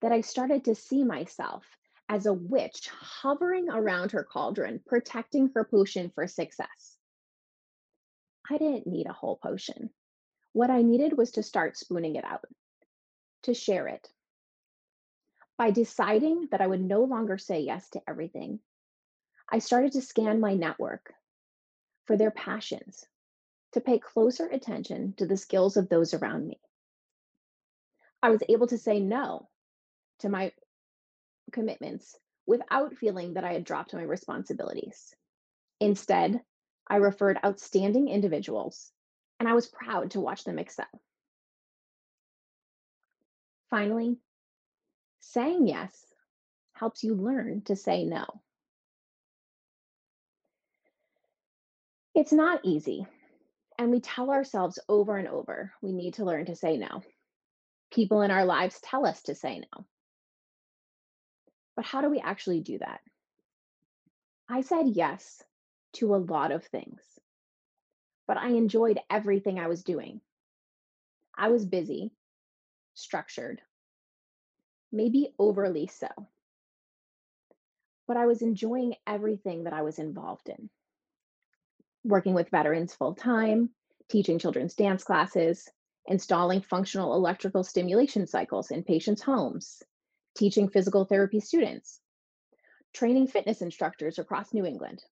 that 0.00 0.12
I 0.12 0.20
started 0.20 0.64
to 0.64 0.74
see 0.74 1.04
myself 1.04 1.64
as 2.08 2.26
a 2.26 2.32
witch 2.32 2.88
hovering 2.88 3.68
around 3.68 4.12
her 4.12 4.24
cauldron, 4.24 4.80
protecting 4.86 5.50
her 5.54 5.64
potion 5.64 6.10
for 6.14 6.26
success. 6.26 6.96
I 8.50 8.56
didn't 8.56 8.86
need 8.86 9.06
a 9.06 9.12
whole 9.12 9.36
potion. 9.36 9.90
What 10.52 10.70
I 10.70 10.82
needed 10.82 11.16
was 11.16 11.32
to 11.32 11.42
start 11.42 11.76
spooning 11.76 12.16
it 12.16 12.24
out, 12.24 12.44
to 13.42 13.52
share 13.52 13.88
it. 13.88 14.08
By 15.58 15.70
deciding 15.70 16.48
that 16.50 16.60
I 16.60 16.66
would 16.66 16.80
no 16.80 17.04
longer 17.04 17.36
say 17.36 17.60
yes 17.60 17.90
to 17.90 18.02
everything, 18.08 18.60
I 19.50 19.58
started 19.58 19.92
to 19.92 20.02
scan 20.02 20.40
my 20.40 20.54
network 20.54 21.12
for 22.06 22.16
their 22.16 22.30
passions, 22.30 23.04
to 23.72 23.80
pay 23.80 23.98
closer 23.98 24.46
attention 24.46 25.12
to 25.18 25.26
the 25.26 25.36
skills 25.36 25.76
of 25.76 25.88
those 25.88 26.14
around 26.14 26.46
me. 26.46 26.58
I 28.22 28.30
was 28.30 28.42
able 28.48 28.66
to 28.68 28.78
say 28.78 28.98
no 28.98 29.48
to 30.20 30.28
my 30.28 30.52
commitments 31.52 32.16
without 32.46 32.96
feeling 32.96 33.34
that 33.34 33.44
I 33.44 33.52
had 33.52 33.64
dropped 33.64 33.94
my 33.94 34.02
responsibilities. 34.02 35.14
Mm. 35.82 35.88
Instead, 35.88 36.40
I 36.88 36.96
referred 36.96 37.38
outstanding 37.44 38.08
individuals, 38.08 38.90
and 39.38 39.48
I 39.48 39.52
was 39.52 39.66
proud 39.66 40.12
to 40.12 40.20
watch 40.20 40.44
them 40.44 40.58
excel. 40.58 40.86
Finally, 43.70 44.16
saying 45.20 45.66
yes 45.66 46.06
helps 46.72 47.04
you 47.04 47.14
learn 47.14 47.62
to 47.66 47.76
say 47.76 48.04
no. 48.04 48.24
It's 52.14 52.32
not 52.32 52.60
easy, 52.64 53.06
and 53.78 53.90
we 53.90 54.00
tell 54.00 54.30
ourselves 54.30 54.78
over 54.88 55.18
and 55.18 55.28
over 55.28 55.72
we 55.82 55.92
need 55.92 56.14
to 56.14 56.24
learn 56.24 56.46
to 56.46 56.56
say 56.56 56.78
no. 56.78 57.02
People 57.92 58.22
in 58.22 58.30
our 58.30 58.44
lives 58.44 58.80
tell 58.82 59.06
us 59.06 59.22
to 59.24 59.34
say 59.34 59.60
no. 59.60 59.84
But 61.78 61.86
how 61.86 62.00
do 62.00 62.10
we 62.10 62.18
actually 62.18 62.58
do 62.58 62.76
that? 62.78 63.00
I 64.48 64.62
said 64.62 64.88
yes 64.88 65.44
to 65.92 66.12
a 66.12 66.16
lot 66.16 66.50
of 66.50 66.64
things, 66.64 67.00
but 68.26 68.36
I 68.36 68.48
enjoyed 68.48 68.98
everything 69.08 69.60
I 69.60 69.68
was 69.68 69.84
doing. 69.84 70.20
I 71.36 71.50
was 71.50 71.64
busy, 71.64 72.10
structured, 72.94 73.62
maybe 74.90 75.32
overly 75.38 75.86
so. 75.86 76.08
But 78.08 78.16
I 78.16 78.26
was 78.26 78.42
enjoying 78.42 78.96
everything 79.06 79.62
that 79.62 79.72
I 79.72 79.82
was 79.82 80.00
involved 80.00 80.48
in. 80.48 80.68
Working 82.02 82.34
with 82.34 82.50
veterans 82.50 82.92
full 82.92 83.14
time, 83.14 83.70
teaching 84.08 84.40
children's 84.40 84.74
dance 84.74 85.04
classes, 85.04 85.68
installing 86.06 86.60
functional 86.60 87.14
electrical 87.14 87.62
stimulation 87.62 88.26
cycles 88.26 88.72
in 88.72 88.82
patients' 88.82 89.22
homes, 89.22 89.84
teaching 90.36 90.68
physical 90.68 91.04
therapy 91.04 91.40
students, 91.40 92.00
training 92.92 93.26
fitness 93.28 93.62
instructors 93.62 94.18
across 94.18 94.52
New 94.52 94.64
England, 94.64 95.02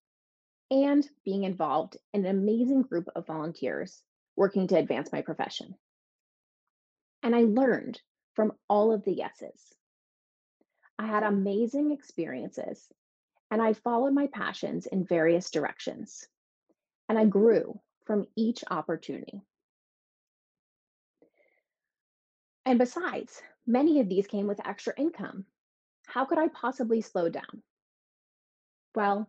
and 0.71 1.07
being 1.25 1.45
involved 1.45 1.97
in 2.13 2.25
an 2.25 2.31
amazing 2.31 2.83
group 2.83 3.09
of 3.15 3.27
volunteers 3.27 4.03
working 4.37 4.67
to 4.69 4.77
advance 4.77 5.13
my 5.13 5.23
profession. 5.23 5.75
And 7.23 7.35
I 7.35 7.43
learned 7.43 8.01
from 8.35 8.53
all 8.69 8.93
of 8.93 9.05
the 9.05 9.13
yeses. 9.13 9.61
I 10.99 11.07
had 11.07 11.23
amazing 11.23 11.93
experiences, 11.93 12.87
and 13.51 13.61
I 13.61 13.73
followed 13.73 14.13
my 14.13 14.29
passions 14.29 14.87
in 14.87 15.05
various 15.07 15.51
directions. 15.51 16.27
And 17.09 17.19
I 17.19 17.25
grew 17.25 17.81
from 18.05 18.27
each 18.37 18.65
opportunity. 18.71 19.43
And 22.65 22.79
besides, 22.79 23.41
Many 23.69 23.99
of 23.99 24.09
these 24.09 24.29
came 24.29 24.47
with 24.47 24.65
extra 24.65 24.95
income. 24.97 25.45
How 26.07 26.25
could 26.25 26.39
I 26.39 26.47
possibly 26.49 27.01
slow 27.01 27.29
down? 27.29 27.63
Well, 28.95 29.29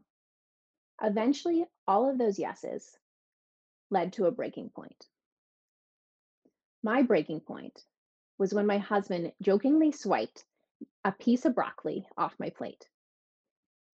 eventually, 1.01 1.65
all 1.87 2.09
of 2.09 2.19
those 2.19 2.37
yeses 2.37 2.87
led 3.89 4.13
to 4.13 4.27
a 4.27 4.31
breaking 4.31 4.69
point. 4.69 5.07
My 6.83 7.01
breaking 7.01 7.41
point 7.41 7.83
was 8.37 8.53
when 8.53 8.67
my 8.67 8.77
husband 8.77 9.33
jokingly 9.41 9.91
swiped 9.91 10.45
a 11.03 11.11
piece 11.11 11.45
of 11.45 11.55
broccoli 11.55 12.07
off 12.15 12.35
my 12.39 12.51
plate. 12.51 12.87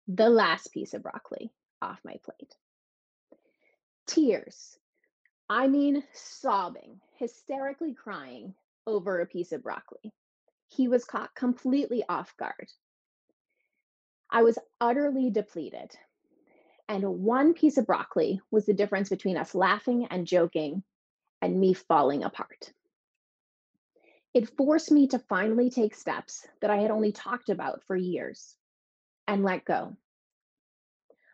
The 0.09 0.29
last 0.29 0.73
piece 0.73 0.93
of 0.93 1.03
broccoli 1.03 1.53
off 1.81 2.00
my 2.03 2.17
plate. 2.25 2.53
Tears. 4.07 4.77
I 5.47 5.69
mean, 5.69 6.03
sobbing, 6.13 7.00
hysterically 7.17 7.93
crying 7.93 8.53
over 8.85 9.21
a 9.21 9.25
piece 9.25 9.53
of 9.53 9.63
broccoli 9.63 10.13
he 10.75 10.87
was 10.87 11.05
caught 11.05 11.35
completely 11.35 12.03
off 12.07 12.35
guard. 12.37 12.71
I 14.29 14.43
was 14.43 14.57
utterly 14.81 15.29
depleted. 15.29 15.91
And 16.89 17.23
one 17.23 17.53
piece 17.53 17.77
of 17.77 17.85
broccoli 17.85 18.41
was 18.51 18.65
the 18.65 18.73
difference 18.73 19.09
between 19.09 19.37
us 19.37 19.55
laughing 19.55 20.07
and 20.09 20.27
joking 20.27 20.83
and 21.41 21.59
me 21.59 21.73
falling 21.73 22.23
apart. 22.23 22.73
It 24.33 24.55
forced 24.57 24.91
me 24.91 25.07
to 25.07 25.19
finally 25.19 25.69
take 25.69 25.95
steps 25.95 26.47
that 26.61 26.71
I 26.71 26.77
had 26.77 26.91
only 26.91 27.11
talked 27.11 27.49
about 27.49 27.83
for 27.83 27.95
years 27.95 28.55
and 29.27 29.43
let 29.43 29.65
go. 29.65 29.95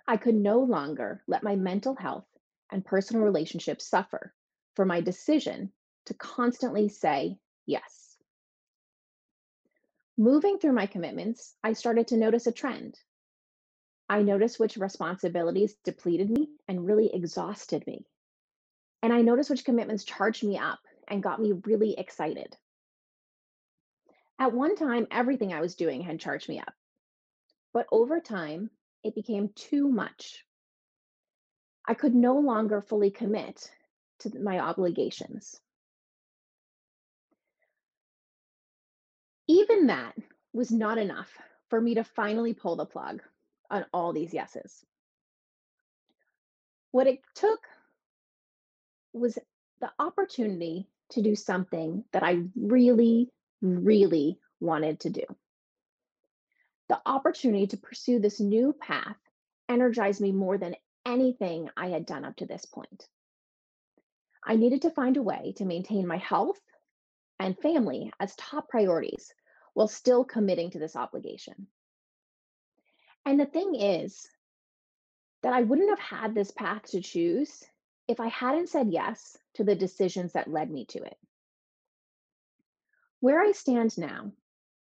I 0.08 0.18
could 0.18 0.36
no 0.36 0.60
longer 0.60 1.24
let 1.28 1.44
my 1.44 1.56
mental 1.56 1.96
health 1.96 2.28
and 2.72 2.86
personal 2.86 3.24
relationships 3.24 3.88
suffer 3.88 4.34
for 4.76 4.86
my 4.86 5.02
decision 5.02 5.72
to 6.06 6.14
constantly 6.14 6.90
say 6.90 7.38
yes. 7.66 7.99
Moving 10.20 10.60
through 10.60 10.74
my 10.74 10.86
commitments, 10.86 11.56
I 11.64 11.72
started 11.72 12.10
to 12.10 12.18
notice 12.18 12.46
a 12.46 12.52
trend. 12.52 13.00
I 14.10 14.22
noticed 14.22 14.60
which 14.60 14.76
responsibilities 14.76 15.78
depleted 15.86 16.30
me 16.30 16.50
and 16.68 16.86
really 16.86 17.10
exhausted 17.14 17.88
me. 17.88 18.06
And 19.02 19.14
I 19.14 19.22
noticed 19.22 19.50
which 19.50 19.64
commitments 19.64 20.04
charged 20.04 20.44
me 20.44 20.58
up 20.58 20.80
and 21.08 21.24
got 21.24 21.40
me 21.40 21.54
really 21.64 21.98
excited. 21.98 22.58
At 24.38 24.52
one 24.52 24.76
time, 24.76 25.08
everything 25.10 25.54
I 25.54 25.62
was 25.62 25.76
doing 25.76 26.02
had 26.02 26.20
charged 26.20 26.50
me 26.50 26.60
up. 26.60 26.74
But 27.72 27.88
over 27.90 28.20
time, 28.20 28.72
it 29.06 29.16
became 29.16 29.52
too 29.56 29.88
much. 29.88 30.46
I 31.88 31.94
could 31.94 32.14
no 32.14 32.38
longer 32.40 32.82
fully 32.82 33.10
commit 33.10 33.72
to 34.20 34.38
my 34.38 34.60
obligations. 34.60 35.62
Even 39.50 39.88
that 39.88 40.16
was 40.54 40.72
not 40.72 41.00
enough 41.00 41.36
for 41.70 41.82
me 41.82 41.96
to 41.96 42.04
finally 42.04 42.54
pull 42.54 42.76
the 42.76 42.86
plug 42.86 43.24
on 43.72 43.86
all 43.92 44.14
these 44.14 44.34
yeses. 44.34 44.86
what 46.92 47.08
it 47.08 47.20
took 47.36 47.60
was 49.14 49.38
the 49.82 49.90
opportunity 50.00 50.88
to 51.12 51.22
do 51.22 51.36
something 51.36 52.04
that 52.12 52.24
I 52.24 52.44
really, 52.56 53.30
really 53.62 54.40
wanted 54.60 55.00
to 55.02 55.10
do. 55.10 55.24
The 56.90 57.00
opportunity 57.06 57.68
to 57.68 57.78
pursue 57.78 58.20
this 58.20 58.40
new 58.40 58.74
path 58.74 59.18
energized 59.68 60.22
me 60.22 60.32
more 60.32 60.58
than 60.58 60.76
anything 61.06 61.70
I 61.78 61.90
had 61.90 62.06
done 62.06 62.26
up 62.26 62.36
to 62.38 62.46
this 62.46 62.66
point. 62.66 63.08
I 64.44 64.56
needed 64.56 64.84
to 64.84 64.92
find 64.92 65.18
a 65.18 65.22
way 65.22 65.54
to 65.58 65.66
maintain 65.66 66.08
my 66.08 66.18
health 66.18 66.60
and 67.40 67.58
family 67.60 68.12
as 68.20 68.36
top 68.36 68.70
priorities 68.70 69.34
while 69.74 69.88
still 69.88 70.24
committing 70.24 70.72
to 70.72 70.80
this 70.80 70.96
obligation. 70.96 71.68
And 73.26 73.40
the 73.40 73.46
thing 73.46 73.76
is 73.76 74.28
that 75.44 75.54
I 75.54 75.62
wouldn't 75.62 75.90
have 75.90 76.00
had 76.00 76.36
this 76.36 76.52
path 76.52 76.84
to 76.92 77.02
choose 77.02 77.64
if 78.08 78.20
I 78.20 78.28
hadn't 78.28 78.70
said 78.70 78.92
yes 78.92 79.38
to 79.56 79.64
the 79.64 79.76
decisions 79.76 80.34
that 80.34 80.52
led 80.52 80.70
me 80.72 80.86
to 80.86 81.04
it. 81.04 81.18
Where 83.20 83.42
I 83.42 83.52
stand 83.52 83.98
now 83.98 84.32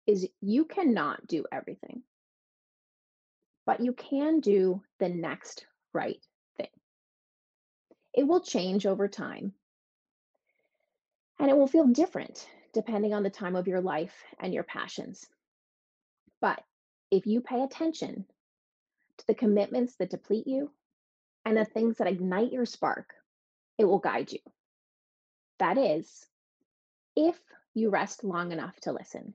is 0.07 0.27
you 0.39 0.65
cannot 0.65 1.27
do 1.27 1.45
everything, 1.51 2.03
but 3.65 3.81
you 3.81 3.93
can 3.93 4.39
do 4.39 4.81
the 4.99 5.09
next 5.09 5.65
right 5.93 6.23
thing. 6.57 6.69
It 8.13 8.27
will 8.27 8.41
change 8.41 8.85
over 8.85 9.07
time 9.07 9.53
and 11.39 11.49
it 11.49 11.57
will 11.57 11.67
feel 11.67 11.87
different 11.87 12.47
depending 12.73 13.13
on 13.13 13.23
the 13.23 13.29
time 13.29 13.55
of 13.55 13.67
your 13.67 13.81
life 13.81 14.13
and 14.39 14.53
your 14.53 14.63
passions. 14.63 15.25
But 16.39 16.63
if 17.11 17.25
you 17.27 17.41
pay 17.41 17.61
attention 17.61 18.25
to 19.17 19.27
the 19.27 19.35
commitments 19.35 19.95
that 19.97 20.09
deplete 20.09 20.47
you 20.47 20.71
and 21.45 21.57
the 21.57 21.65
things 21.65 21.97
that 21.97 22.07
ignite 22.07 22.51
your 22.51 22.65
spark, 22.65 23.13
it 23.77 23.85
will 23.85 23.99
guide 23.99 24.31
you. 24.31 24.39
That 25.59 25.77
is, 25.77 26.25
if 27.15 27.37
you 27.73 27.89
rest 27.89 28.23
long 28.23 28.51
enough 28.51 28.79
to 28.81 28.91
listen. 28.91 29.33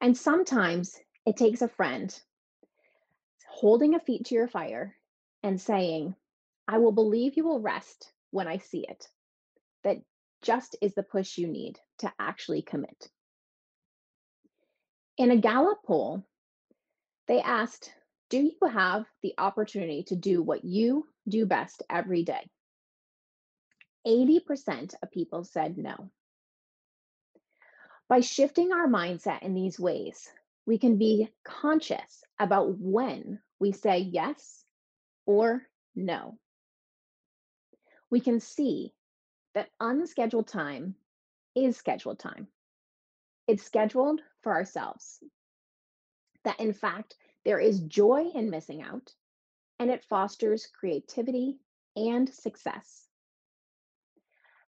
And 0.00 0.16
sometimes 0.16 0.98
it 1.24 1.36
takes 1.36 1.62
a 1.62 1.68
friend 1.68 2.18
holding 3.48 3.94
a 3.94 4.00
feet 4.00 4.26
to 4.26 4.34
your 4.34 4.48
fire 4.48 4.94
and 5.42 5.60
saying, 5.60 6.14
I 6.68 6.78
will 6.78 6.92
believe 6.92 7.36
you 7.36 7.44
will 7.44 7.60
rest 7.60 8.12
when 8.30 8.46
I 8.48 8.58
see 8.58 8.84
it. 8.88 9.08
That 9.84 9.98
just 10.42 10.76
is 10.80 10.94
the 10.94 11.02
push 11.02 11.38
you 11.38 11.46
need 11.46 11.78
to 11.98 12.12
actually 12.18 12.62
commit. 12.62 13.10
In 15.18 15.30
a 15.30 15.36
Gallup 15.36 15.78
poll, 15.86 16.26
they 17.26 17.40
asked, 17.40 17.92
Do 18.28 18.38
you 18.38 18.68
have 18.68 19.06
the 19.22 19.34
opportunity 19.38 20.04
to 20.04 20.16
do 20.16 20.42
what 20.42 20.64
you 20.64 21.06
do 21.28 21.46
best 21.46 21.82
every 21.90 22.22
day? 22.22 22.48
80% 24.06 24.94
of 25.02 25.10
people 25.10 25.42
said 25.42 25.76
no. 25.76 26.10
By 28.08 28.20
shifting 28.20 28.72
our 28.72 28.86
mindset 28.86 29.42
in 29.42 29.54
these 29.54 29.80
ways, 29.80 30.28
we 30.64 30.78
can 30.78 30.96
be 30.96 31.28
conscious 31.44 32.22
about 32.38 32.78
when 32.78 33.40
we 33.58 33.72
say 33.72 33.98
yes 33.98 34.64
or 35.24 35.66
no. 35.96 36.38
We 38.10 38.20
can 38.20 38.38
see 38.38 38.92
that 39.56 39.70
unscheduled 39.80 40.46
time 40.46 40.94
is 41.54 41.78
scheduled 41.78 42.18
time. 42.18 42.46
It's 43.48 43.62
scheduled 43.62 44.20
for 44.42 44.52
ourselves. 44.52 45.18
That 46.44 46.60
in 46.60 46.74
fact, 46.74 47.16
there 47.46 47.58
is 47.58 47.80
joy 47.80 48.26
in 48.34 48.50
missing 48.50 48.82
out, 48.82 49.14
and 49.78 49.90
it 49.90 50.04
fosters 50.04 50.68
creativity 50.78 51.56
and 51.96 52.28
success. 52.28 53.06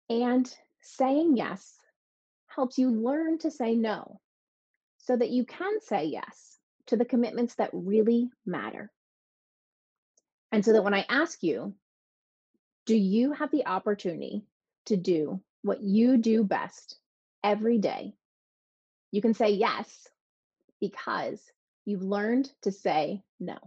And 0.09 0.51
saying 0.81 1.37
yes 1.37 1.77
helps 2.47 2.79
you 2.79 2.89
learn 2.89 3.37
to 3.39 3.51
say 3.51 3.75
no 3.75 4.19
so 4.97 5.15
that 5.15 5.29
you 5.29 5.45
can 5.45 5.79
say 5.81 6.05
yes 6.05 6.57
to 6.87 6.97
the 6.97 7.05
commitments 7.05 7.53
that 7.55 7.69
really 7.71 8.31
matter. 8.47 8.91
And 10.51 10.65
so 10.65 10.73
that 10.73 10.83
when 10.83 10.95
I 10.95 11.05
ask 11.07 11.43
you, 11.43 11.75
do 12.87 12.95
you 12.95 13.33
have 13.33 13.51
the 13.51 13.67
opportunity 13.67 14.43
to 14.85 14.97
do 14.97 15.41
what 15.63 15.81
you 15.81 16.17
do 16.17 16.43
best 16.43 16.97
every 17.43 17.77
day? 17.77 18.13
You 19.11 19.21
can 19.21 19.33
say 19.33 19.49
yes 19.51 20.07
because 20.79 21.41
you've 21.85 22.03
learned 22.03 22.51
to 22.61 22.71
say 22.71 23.23
no. 23.39 23.57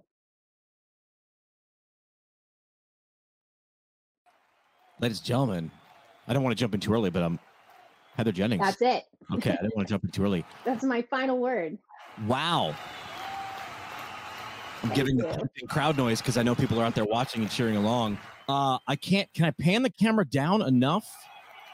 Ladies 5.01 5.19
and 5.19 5.27
gentlemen, 5.27 5.71
I 6.27 6.33
don't 6.33 6.43
want 6.43 6.57
to 6.57 6.61
jump 6.61 6.75
in 6.75 6.81
too 6.81 6.95
early, 6.95 7.11
but 7.11 7.23
I'm 7.23 7.39
Heather 8.17 8.33
Jennings. 8.33 8.63
That's 8.63 8.81
it. 8.81 9.05
Okay, 9.33 9.51
I 9.51 9.57
didn't 9.57 9.77
want 9.77 9.89
to 9.89 9.93
jump 9.93 10.05
in 10.05 10.11
too 10.11 10.23
early. 10.23 10.45
That's 10.65 10.85
my 10.85 11.03
final 11.03 11.39
word. 11.39 11.79
Wow. 12.27 12.75
Giving 14.93 15.17
the 15.17 15.49
crowd 15.69 15.97
noise 15.97 16.21
because 16.21 16.37
I 16.37 16.43
know 16.43 16.55
people 16.55 16.81
are 16.81 16.85
out 16.85 16.95
there 16.95 17.05
watching 17.05 17.43
and 17.43 17.51
cheering 17.51 17.77
along. 17.77 18.19
Uh, 18.49 18.79
I 18.87 18.97
can't. 18.97 19.33
Can 19.33 19.47
I 19.47 19.51
pan 19.51 19.83
the 19.83 19.91
camera 19.91 20.25
down 20.27 20.61
enough? 20.63 21.07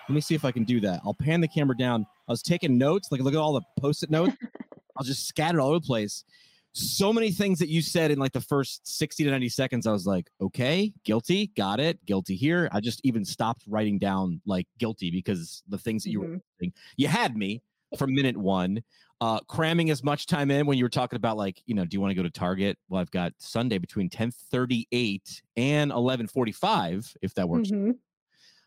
Let 0.09 0.14
me 0.14 0.20
see 0.20 0.35
if 0.35 0.44
I 0.44 0.53
can 0.53 0.64
do 0.64 0.81
that. 0.81 1.01
I'll 1.05 1.14
pan 1.14 1.40
the 1.40 1.49
camera 1.49 1.77
down. 1.77 2.07
I 2.29 2.33
was 2.33 2.42
taking 2.42 2.79
notes. 2.79 3.09
Like, 3.11 3.20
look 3.20 3.35
at 3.35 3.38
all 3.40 3.53
the 3.55 3.62
post-it 3.81 4.11
notes. 4.11 4.37
I'll 4.96 5.05
just 5.05 5.27
scatter 5.27 5.61
all 5.61 5.70
over 5.70 5.81
the 5.81 5.87
place. 5.87 6.25
So 6.73 7.12
many 7.12 7.33
things 7.33 7.59
that 7.59 7.68
you 7.68 7.83
said 7.83 8.11
in 8.12 8.18
like 8.18 8.33
the 8.33 8.40
first 8.40 8.87
60 8.96 9.25
to 9.25 9.31
90 9.31 9.49
seconds. 9.49 9.87
I 9.88 9.92
was 9.92 10.07
like, 10.07 10.31
okay, 10.40 10.92
guilty, 11.05 11.49
got 11.57 11.81
it, 11.81 12.05
guilty 12.07 12.37
here. 12.37 12.68
I 12.70 12.81
just 12.81 13.01
even 13.03 13.25
stopped 13.25 13.64
writing 13.66 13.99
down 13.99 14.40
like 14.46 14.66
guilty 14.79 15.11
because 15.11 15.62
the 15.68 15.79
things 15.79 16.05
that 16.05 16.11
you 16.11 16.20
were 16.20 16.27
Mhm. 16.27 16.40
saying, 16.61 16.73
you 16.96 17.09
had 17.09 17.37
me 17.37 17.61
from 17.98 18.14
minute 18.14 18.37
one 18.37 18.83
uh 19.20 19.40
cramming 19.40 19.90
as 19.90 20.03
much 20.03 20.26
time 20.26 20.50
in 20.50 20.66
when 20.66 20.79
you 20.79 20.85
were 20.85 20.88
talking 20.90 21.16
about 21.16 21.37
like 21.37 21.62
you 21.66 21.74
know 21.74 21.85
do 21.85 21.94
you 21.96 22.00
want 22.00 22.11
to 22.11 22.14
go 22.14 22.22
to 22.22 22.31
target? 22.31 22.79
Well 22.88 23.00
i've 23.00 23.11
got 23.11 23.33
sunday 23.38 23.79
between 23.79 24.07
1038 24.07 25.42
and 25.57 25.90
1145 25.90 27.16
if 27.22 27.35
that 27.35 27.48
works. 27.48 27.70
Mhm. 27.70 27.96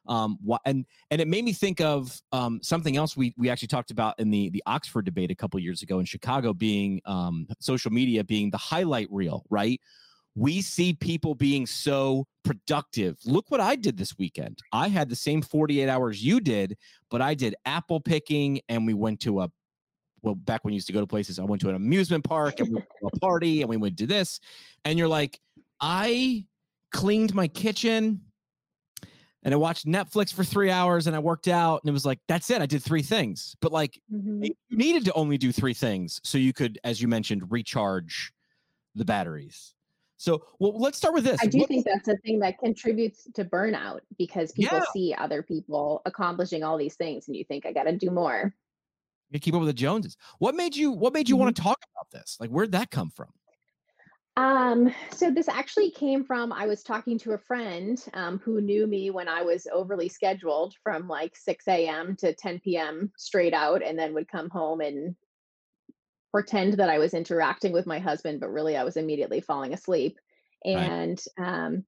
um 0.08 0.38
wha- 0.44 0.60
and 0.66 0.86
and 1.12 1.22
it 1.22 1.28
made 1.28 1.46
me 1.46 1.54
think 1.54 1.80
of 1.80 2.22
um 2.34 2.60
something 2.62 2.98
else 2.98 3.16
we 3.16 3.34
we 3.38 3.50
actually 3.50 3.70
talked 3.70 3.92
about 3.92 4.20
in 4.20 4.30
the 4.30 4.50
the 4.50 4.62
oxford 4.66 5.06
debate 5.06 5.32
a 5.32 5.36
couple 5.36 5.60
years 5.60 5.82
ago 5.82 6.00
in 6.00 6.06
chicago 6.06 6.54
being 6.54 7.00
um 7.06 7.48
social 7.62 7.92
media 7.92 8.24
being 8.24 8.50
the 8.52 8.58
highlight 8.58 9.08
reel 9.12 9.46
right 9.50 9.80
we 10.36 10.62
see 10.62 10.94
people 10.94 11.36
being 11.36 11.66
so 11.66 12.26
productive 12.44 13.18
look 13.26 13.50
what 13.50 13.60
i 13.62 13.76
did 13.76 13.98
this 13.98 14.18
weekend 14.18 14.60
i 14.72 14.88
had 14.88 15.10
the 15.10 15.16
same 15.16 15.42
48 15.42 15.88
hours 15.88 16.24
you 16.24 16.40
did 16.40 16.78
but 17.10 17.22
i 17.22 17.34
did 17.34 17.56
apple 17.66 18.00
picking 18.00 18.60
and 18.70 18.86
we 18.86 18.94
went 18.94 19.20
to 19.22 19.42
a 19.42 19.52
well 20.22 20.36
back 20.36 20.64
when 20.64 20.74
you 20.74 20.78
used 20.78 20.88
to 20.88 20.94
go 20.94 21.00
to 21.02 21.08
places 21.08 21.40
i 21.40 21.44
went 21.44 21.62
to 21.62 21.70
an 21.70 21.76
amusement 21.76 22.24
park 22.24 22.60
and 22.60 22.70
we 22.70 22.76
went 22.76 22.88
to 23.02 23.08
a 23.14 23.20
party 23.20 23.62
and 23.62 23.70
we 23.70 23.78
went 23.78 23.98
to 23.98 24.08
this 24.08 24.40
and 24.86 24.98
you're 24.98 25.08
like 25.08 25.40
i 25.80 26.46
cleaned 26.92 27.34
my 27.34 27.48
kitchen 27.48 28.22
and 29.46 29.54
I 29.54 29.58
watched 29.58 29.86
Netflix 29.86 30.34
for 30.34 30.46
three 30.46 30.72
hours 30.72 31.06
and 31.06 31.14
I 31.14 31.20
worked 31.20 31.50
out 31.50 31.82
and 31.84 31.90
it 31.90 31.92
was 31.92 32.06
like, 32.06 32.20
that's 32.30 32.50
it. 32.50 32.62
I 32.62 32.66
did 32.66 32.82
three 32.82 33.02
things. 33.02 33.58
But 33.60 33.74
like 33.74 34.00
Mhm. 34.10 34.48
you 34.70 34.78
needed 34.78 35.04
to 35.04 35.14
only 35.16 35.38
do 35.38 35.52
three 35.52 35.74
things 35.74 36.22
so 36.24 36.38
you 36.38 36.54
could, 36.54 36.80
as 36.86 37.02
you 37.02 37.10
mentioned, 37.10 37.52
recharge 37.52 38.32
the 38.96 39.04
batteries. 39.04 39.73
So 40.24 40.46
well, 40.58 40.80
let's 40.80 40.98
start 40.98 41.14
with 41.14 41.26
this. 41.26 41.42
I 41.44 41.48
do 41.48 41.60
What- 41.60 41.68
think 41.68 41.84
that's 41.86 42.08
a 42.08 42.16
thing 42.18 42.40
that 42.40 42.58
contributes 42.58 43.28
to 43.34 43.44
burnout 43.44 44.00
because 44.18 44.54
people 44.54 44.78
Yeah. 44.78 44.86
see 44.94 45.14
other 45.14 45.44
people 45.44 46.02
accomplishing 46.06 46.64
all 46.64 46.78
these 46.78 46.96
things 46.96 47.28
and 47.28 47.36
you 47.36 47.44
think 47.44 47.66
I 47.66 47.74
got 47.74 47.84
to 47.84 47.98
do 47.98 48.10
more. 48.10 48.56
you 49.32 49.40
keep 49.42 49.54
up 49.54 49.60
with 49.60 49.68
the 49.68 49.74
Joneses. 49.74 50.16
What 50.40 50.56
made 50.56 50.76
you 50.78 50.92
what 50.92 51.12
made 51.12 51.28
you 51.28 51.36
want 51.36 51.54
to 51.54 51.62
Mm-hmm. 51.62 51.68
talk 51.70 51.80
about 51.94 52.10
this? 52.12 52.38
Like 52.40 52.52
where'd 52.52 52.72
that 52.72 52.90
come 52.90 53.10
from? 53.10 53.34
Um, 54.38 54.94
so 55.12 55.30
this 55.30 55.50
actually 55.50 55.92
came 55.92 56.24
from 56.24 56.54
I 56.54 56.68
was 56.68 56.84
talking 56.84 57.20
to 57.20 57.34
a 57.34 57.38
friend 57.38 58.02
um, 58.14 58.40
who 58.40 58.62
knew 58.62 58.88
me 58.88 59.10
when 59.12 59.28
I 59.28 59.42
was 59.42 59.68
overly 59.74 60.08
scheduled 60.08 60.74
from 60.82 61.08
like 61.10 61.36
6 61.36 61.68
a.m. 61.68 62.16
to 62.18 62.34
10 62.34 62.62
p.m. 62.62 63.12
straight 63.18 63.54
out, 63.54 63.84
and 63.84 64.00
then 64.00 64.14
would 64.14 64.28
come 64.30 64.50
home 64.50 64.80
and 64.82 65.16
pretend 66.34 66.74
that 66.74 66.90
I 66.90 66.98
was 67.00 67.14
interacting 67.14 67.72
with 67.74 67.86
my 67.86 68.00
husband, 68.00 68.42
but 68.42 68.50
really 68.52 68.76
I 68.76 68.84
was 68.84 68.98
immediately 68.98 69.42
falling 69.42 69.74
asleep. 69.74 70.18
Right. 70.74 70.96
And 70.96 71.24
um, 71.38 71.86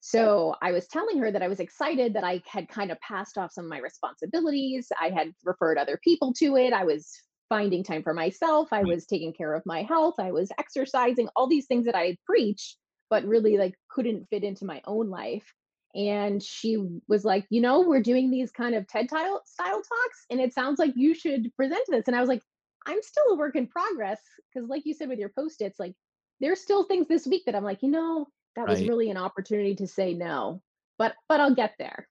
so 0.00 0.54
I 0.62 0.72
was 0.72 0.86
telling 0.86 1.18
her 1.18 1.32
that 1.32 1.42
I 1.42 1.48
was 1.48 1.60
excited 1.60 2.14
that 2.14 2.24
I 2.24 2.40
had 2.46 2.68
kind 2.68 2.92
of 2.92 3.00
passed 3.00 3.36
off 3.36 3.52
some 3.52 3.64
of 3.64 3.70
my 3.70 3.78
responsibilities. 3.78 4.90
I 5.00 5.10
had 5.10 5.32
referred 5.44 5.78
other 5.78 5.98
people 6.02 6.32
to 6.34 6.56
it. 6.56 6.72
I 6.72 6.84
was 6.84 7.10
finding 7.48 7.82
time 7.82 8.02
for 8.02 8.14
myself. 8.14 8.72
I 8.72 8.82
Right. 8.82 8.94
was 8.94 9.06
taking 9.06 9.32
care 9.32 9.54
of 9.54 9.62
my 9.66 9.82
health. 9.82 10.14
I 10.18 10.30
was 10.32 10.52
exercising, 10.58 11.28
all 11.34 11.48
these 11.48 11.66
things 11.66 11.86
that 11.86 11.96
I 11.96 12.16
preach, 12.24 12.76
but 13.10 13.24
really 13.24 13.56
like 13.58 13.74
couldn't 13.90 14.26
fit 14.30 14.44
into 14.44 14.64
my 14.64 14.80
own 14.86 15.10
life. 15.10 15.52
And 15.94 16.42
she 16.42 16.76
was 17.08 17.24
like, 17.24 17.46
you 17.50 17.60
know, 17.60 17.80
we're 17.80 18.02
doing 18.02 18.30
these 18.30 18.52
kind 18.52 18.74
of 18.74 18.86
TED 18.86 19.08
style 19.08 19.42
talks, 19.56 20.26
and 20.30 20.40
it 20.40 20.52
sounds 20.52 20.78
like 20.78 20.92
you 20.94 21.14
should 21.14 21.52
present 21.56 21.82
this. 21.88 22.04
And 22.06 22.14
I 22.14 22.20
was 22.20 22.28
like, 22.28 22.42
I'm 22.88 23.02
still 23.02 23.24
a 23.32 23.36
work 23.36 23.54
in 23.54 23.66
progress 23.66 24.20
because, 24.52 24.68
like 24.68 24.86
you 24.86 24.94
said 24.94 25.08
with 25.08 25.18
your 25.18 25.28
post-its, 25.28 25.78
like 25.78 25.94
there's 26.40 26.60
still 26.60 26.84
things 26.84 27.06
this 27.06 27.26
week 27.26 27.44
that 27.46 27.54
I'm 27.54 27.64
like, 27.64 27.82
you 27.82 27.90
know, 27.90 28.26
that 28.56 28.66
was 28.66 28.82
really 28.82 29.10
an 29.10 29.16
opportunity 29.16 29.74
to 29.76 29.86
say 29.86 30.14
no. 30.14 30.62
But 30.96 31.14
but 31.28 31.38
I'll 31.38 31.54
get 31.54 31.74
there. 31.78 32.08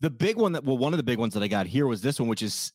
The 0.00 0.10
big 0.10 0.36
one 0.36 0.52
that 0.52 0.64
well, 0.64 0.76
one 0.76 0.92
of 0.92 0.96
the 0.98 1.04
big 1.04 1.18
ones 1.18 1.32
that 1.34 1.42
I 1.42 1.48
got 1.48 1.66
here 1.66 1.86
was 1.86 2.02
this 2.02 2.18
one, 2.20 2.28
which 2.28 2.42
is 2.42 2.72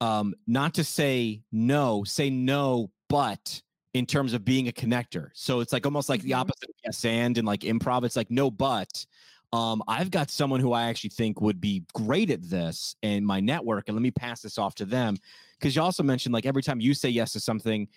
um 0.00 0.34
not 0.46 0.74
to 0.74 0.84
say 0.84 1.42
no, 1.52 2.04
say 2.04 2.30
no, 2.30 2.90
but 3.08 3.60
in 3.92 4.06
terms 4.06 4.32
of 4.32 4.44
being 4.44 4.68
a 4.68 4.72
connector. 4.72 5.30
So 5.34 5.60
it's 5.60 5.72
like 5.72 5.84
almost 5.84 6.08
like 6.08 6.22
the 6.22 6.30
Mhm. 6.30 6.40
opposite 6.40 6.68
of 6.70 6.74
yes 6.84 7.04
and 7.04 7.36
and 7.36 7.46
like 7.46 7.60
improv. 7.60 8.04
It's 8.04 8.16
like 8.16 8.30
no, 8.30 8.50
but 8.50 9.04
um 9.52 9.82
I've 9.86 10.10
got 10.10 10.30
someone 10.30 10.60
who 10.60 10.72
I 10.72 10.84
actually 10.84 11.10
think 11.10 11.40
would 11.40 11.60
be 11.60 11.84
great 11.94 12.30
at 12.30 12.42
this 12.42 12.96
in 13.02 13.24
my 13.24 13.40
network, 13.40 13.88
and 13.88 13.96
let 13.96 14.02
me 14.02 14.10
pass 14.12 14.40
this 14.40 14.56
off 14.56 14.74
to 14.76 14.84
them. 14.84 15.16
Because 15.64 15.76
you 15.76 15.82
also 15.82 16.02
mentioned 16.02 16.34
like 16.34 16.44
every 16.44 16.62
time 16.62 16.78
you 16.78 16.92
say 16.92 17.08
yes 17.08 17.32
to 17.32 17.40
something, 17.40 17.88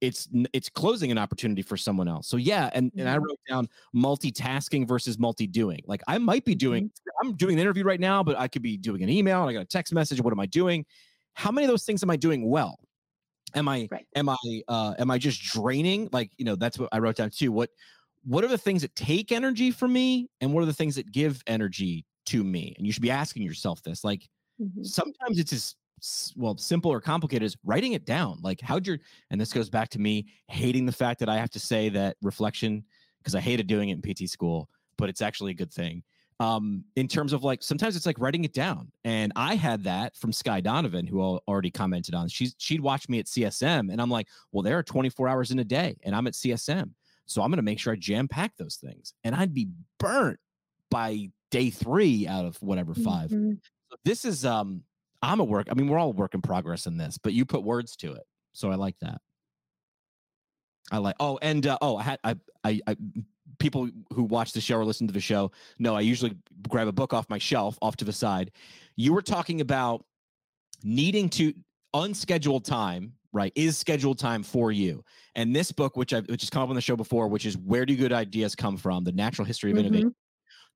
it's 0.00 0.28
it's 0.52 0.68
closing 0.68 1.12
an 1.12 1.18
opportunity 1.18 1.62
for 1.62 1.76
someone 1.76 2.08
else. 2.08 2.26
So 2.26 2.36
yeah, 2.36 2.68
and 2.74 2.92
and 2.98 3.08
I 3.08 3.16
Mhm. 3.16 3.18
wrote 3.18 3.38
down 3.48 3.68
multitasking 3.94 4.88
versus 4.88 5.20
multi-doing. 5.20 5.82
Like 5.86 6.02
I 6.08 6.18
might 6.18 6.44
be 6.44 6.56
doing 6.56 6.90
I'm 7.22 7.36
doing 7.36 7.54
an 7.54 7.60
interview 7.60 7.84
right 7.84 8.00
now, 8.00 8.24
but 8.24 8.36
I 8.36 8.48
could 8.48 8.62
be 8.62 8.76
doing 8.76 9.04
an 9.04 9.08
email 9.08 9.40
and 9.42 9.48
I 9.48 9.52
got 9.52 9.60
a 9.62 9.66
text 9.66 9.94
message. 9.94 10.20
What 10.20 10.32
am 10.32 10.40
I 10.40 10.46
doing? 10.46 10.84
How 11.34 11.52
many 11.52 11.64
of 11.64 11.70
those 11.70 11.84
things 11.84 12.02
am 12.02 12.10
I 12.10 12.16
doing 12.16 12.50
well? 12.50 12.80
Am 13.54 13.68
I 13.68 13.90
Right. 13.90 14.06
am 14.16 14.28
I 14.28 14.36
uh 14.68 14.94
am 14.98 15.10
I 15.12 15.18
just 15.18 15.42
draining? 15.42 16.08
Like, 16.12 16.32
you 16.38 16.44
know, 16.44 16.56
that's 16.56 16.78
what 16.78 16.88
I 16.92 16.98
wrote 16.98 17.16
down 17.16 17.30
too. 17.30 17.52
What 17.52 17.70
what 18.24 18.44
are 18.44 18.48
the 18.48 18.58
things 18.58 18.82
that 18.82 18.94
take 18.96 19.30
energy 19.32 19.70
from 19.70 19.92
me 19.92 20.28
and 20.40 20.52
what 20.52 20.62
are 20.62 20.66
the 20.66 20.72
things 20.74 20.96
that 20.96 21.12
give 21.12 21.42
energy 21.46 22.04
to 22.26 22.42
me? 22.42 22.74
And 22.78 22.86
you 22.86 22.92
should 22.92 23.02
be 23.02 23.10
asking 23.12 23.44
yourself 23.44 23.82
this. 23.82 24.04
Like 24.04 24.28
Mhm. 24.58 24.92
sometimes 24.92 25.38
it's 25.38 25.52
as 25.52 25.76
well 26.36 26.56
simple 26.56 26.90
or 26.92 27.00
complicated 27.00 27.44
is 27.46 27.56
writing 27.64 27.92
it 27.92 28.04
down. 28.04 28.38
Like 28.42 28.60
how'd 28.60 28.86
your 28.86 28.98
and 29.30 29.40
this 29.40 29.52
goes 29.52 29.70
back 29.70 29.88
to 29.90 29.98
me 30.00 30.26
hating 30.48 30.86
the 30.86 30.92
fact 30.92 31.20
that 31.20 31.28
i 31.28 31.36
have 31.36 31.50
to 31.50 31.60
say 31.60 31.88
that 31.90 32.16
reflection 32.22 32.84
because 33.18 33.34
i 33.34 33.40
hated 33.40 33.66
doing 33.66 33.90
it 33.90 33.92
in 33.94 34.02
pt 34.02 34.28
school 34.28 34.68
but 34.98 35.08
it's 35.08 35.22
actually 35.22 35.52
a 35.52 35.54
good 35.54 35.72
thing. 35.72 36.02
Um 36.40 36.84
in 36.96 37.06
terms 37.08 37.32
of 37.32 37.44
like 37.44 37.62
sometimes 37.62 37.94
it's 37.96 38.06
like 38.06 38.18
writing 38.18 38.44
it 38.44 38.52
down 38.52 38.90
and 39.04 39.32
i 39.36 39.54
had 39.54 39.84
that 39.84 40.16
from 40.16 40.32
Skye 40.32 40.60
Donovan 40.60 41.06
who 41.06 41.20
al- 41.22 41.42
already 41.46 41.70
commented 41.70 42.14
on. 42.14 42.28
She's 42.28 42.54
she'd 42.58 42.80
watch 42.80 43.08
me 43.08 43.18
at 43.20 43.26
csm 43.26 43.90
and 43.92 44.00
i'm 44.00 44.10
like 44.10 44.26
well 44.50 44.62
there 44.62 44.76
are 44.78 44.82
24 44.82 45.28
hours 45.28 45.50
in 45.52 45.58
a 45.60 45.64
day 45.64 45.96
and 46.04 46.14
i'm 46.16 46.26
at 46.26 46.32
csm 46.34 46.90
so 47.26 47.42
i'm 47.42 47.50
going 47.50 47.56
to 47.58 47.62
make 47.62 47.78
sure 47.78 47.92
i 47.92 47.96
jam 47.96 48.26
pack 48.26 48.56
those 48.56 48.76
things 48.76 49.14
and 49.24 49.34
i'd 49.36 49.54
be 49.54 49.68
burnt 50.00 50.40
by 50.90 51.28
day 51.50 51.70
three 51.70 52.26
out 52.26 52.44
of 52.44 52.56
whatever 52.60 52.92
5 52.94 53.30
Mhm. 53.30 53.58
so 53.90 53.96
this 54.04 54.24
is 54.24 54.44
um 54.44 54.82
I'm 55.22 55.40
a 55.40 55.44
work. 55.44 55.68
I 55.70 55.74
mean, 55.74 55.88
we're 55.88 55.98
all 55.98 56.12
work 56.12 56.34
in 56.34 56.42
progress 56.42 56.86
in 56.86 56.96
this, 56.96 57.16
but 57.18 57.32
you 57.32 57.44
put 57.44 57.62
words 57.62 57.96
to 57.96 58.12
it. 58.12 58.24
So 58.52 58.70
I 58.70 58.74
like 58.74 58.98
that. 59.00 59.20
I 60.90 60.98
like 60.98 61.16
oh, 61.20 61.38
and 61.40 61.66
uh, 61.66 61.78
oh, 61.80 61.96
I 61.96 62.02
had 62.02 62.18
I, 62.24 62.36
I 62.64 62.80
I 62.86 62.96
people 63.58 63.88
who 64.12 64.24
watch 64.24 64.52
the 64.52 64.60
show 64.60 64.76
or 64.76 64.84
listen 64.84 65.06
to 65.06 65.12
the 65.12 65.20
show 65.20 65.50
know 65.78 65.94
I 65.94 66.00
usually 66.00 66.36
grab 66.68 66.88
a 66.88 66.92
book 66.92 67.14
off 67.14 67.30
my 67.30 67.38
shelf 67.38 67.78
off 67.80 67.96
to 67.96 68.04
the 68.04 68.12
side. 68.12 68.50
You 68.96 69.12
were 69.12 69.22
talking 69.22 69.60
about 69.60 70.04
needing 70.82 71.28
to 71.30 71.54
unscheduled 71.94 72.64
time, 72.64 73.12
right? 73.32 73.52
Is 73.54 73.78
scheduled 73.78 74.18
time 74.18 74.42
for 74.42 74.72
you? 74.72 75.04
And 75.34 75.54
this 75.54 75.72
book, 75.72 75.96
which 75.96 76.12
I 76.12 76.20
which 76.20 76.42
has 76.42 76.50
come 76.50 76.62
up 76.62 76.68
on 76.68 76.74
the 76.74 76.80
show 76.80 76.96
before, 76.96 77.28
which 77.28 77.46
is 77.46 77.56
Where 77.56 77.86
Do 77.86 77.96
Good 77.96 78.12
Ideas 78.12 78.54
Come 78.54 78.76
From? 78.76 79.04
The 79.04 79.12
Natural 79.12 79.46
History 79.46 79.70
of 79.70 79.78
Innovation 79.78 80.10
Mhm. 80.10 80.14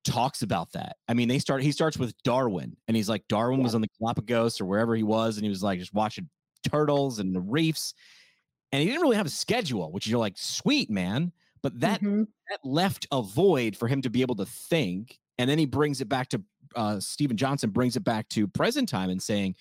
Talks 0.07 0.43
about 0.43 0.71
that. 0.73 0.97
I 1.09 1.15
mean, 1.15 1.27
they 1.29 1.39
start 1.41 1.63
he 1.63 1.73
starts 1.73 1.99
with 1.99 2.15
Darwin 2.23 2.77
and 2.87 2.97
he's 2.97 3.09
like 3.09 3.27
Darwin 3.29 3.63
was 3.63 3.75
on 3.75 3.81
the 3.81 3.89
Galapagos 3.99 4.61
or 4.61 4.65
wherever 4.67 4.95
he 4.95 5.03
was 5.03 5.37
and 5.37 5.45
he 5.45 5.49
was 5.49 5.63
like 5.65 5.81
just 5.81 5.93
watching 5.93 6.29
turtles 6.63 7.19
and 7.19 7.35
the 7.35 7.41
reefs 7.41 7.93
and 8.73 8.81
he 8.83 8.89
didn't 8.89 9.03
really 9.03 9.17
have 9.17 9.27
a 9.27 9.31
schedule, 9.31 9.91
which 9.91 10.07
you're 10.07 10.19
like 10.21 10.37
sweet 10.37 10.91
man, 10.91 11.33
but 11.63 11.81
that 11.81 12.01
Mhm. 12.03 12.27
that 12.51 12.61
left 12.65 13.07
a 13.11 13.21
void 13.23 13.77
for 13.77 13.89
him 13.89 14.01
to 14.03 14.11
be 14.11 14.21
able 14.23 14.37
to 14.37 14.47
think 14.47 15.19
and 15.39 15.51
then 15.51 15.59
he 15.59 15.67
brings 15.67 16.01
it 16.01 16.09
back 16.09 16.29
to 16.29 16.43
uh 16.77 17.01
Steven 17.01 17.37
Johnson 17.37 17.71
brings 17.71 17.97
it 17.97 18.05
back 18.05 18.29
to 18.31 18.47
present 18.47 18.89
time 18.89 19.11
and 19.11 19.21
saying 19.23 19.57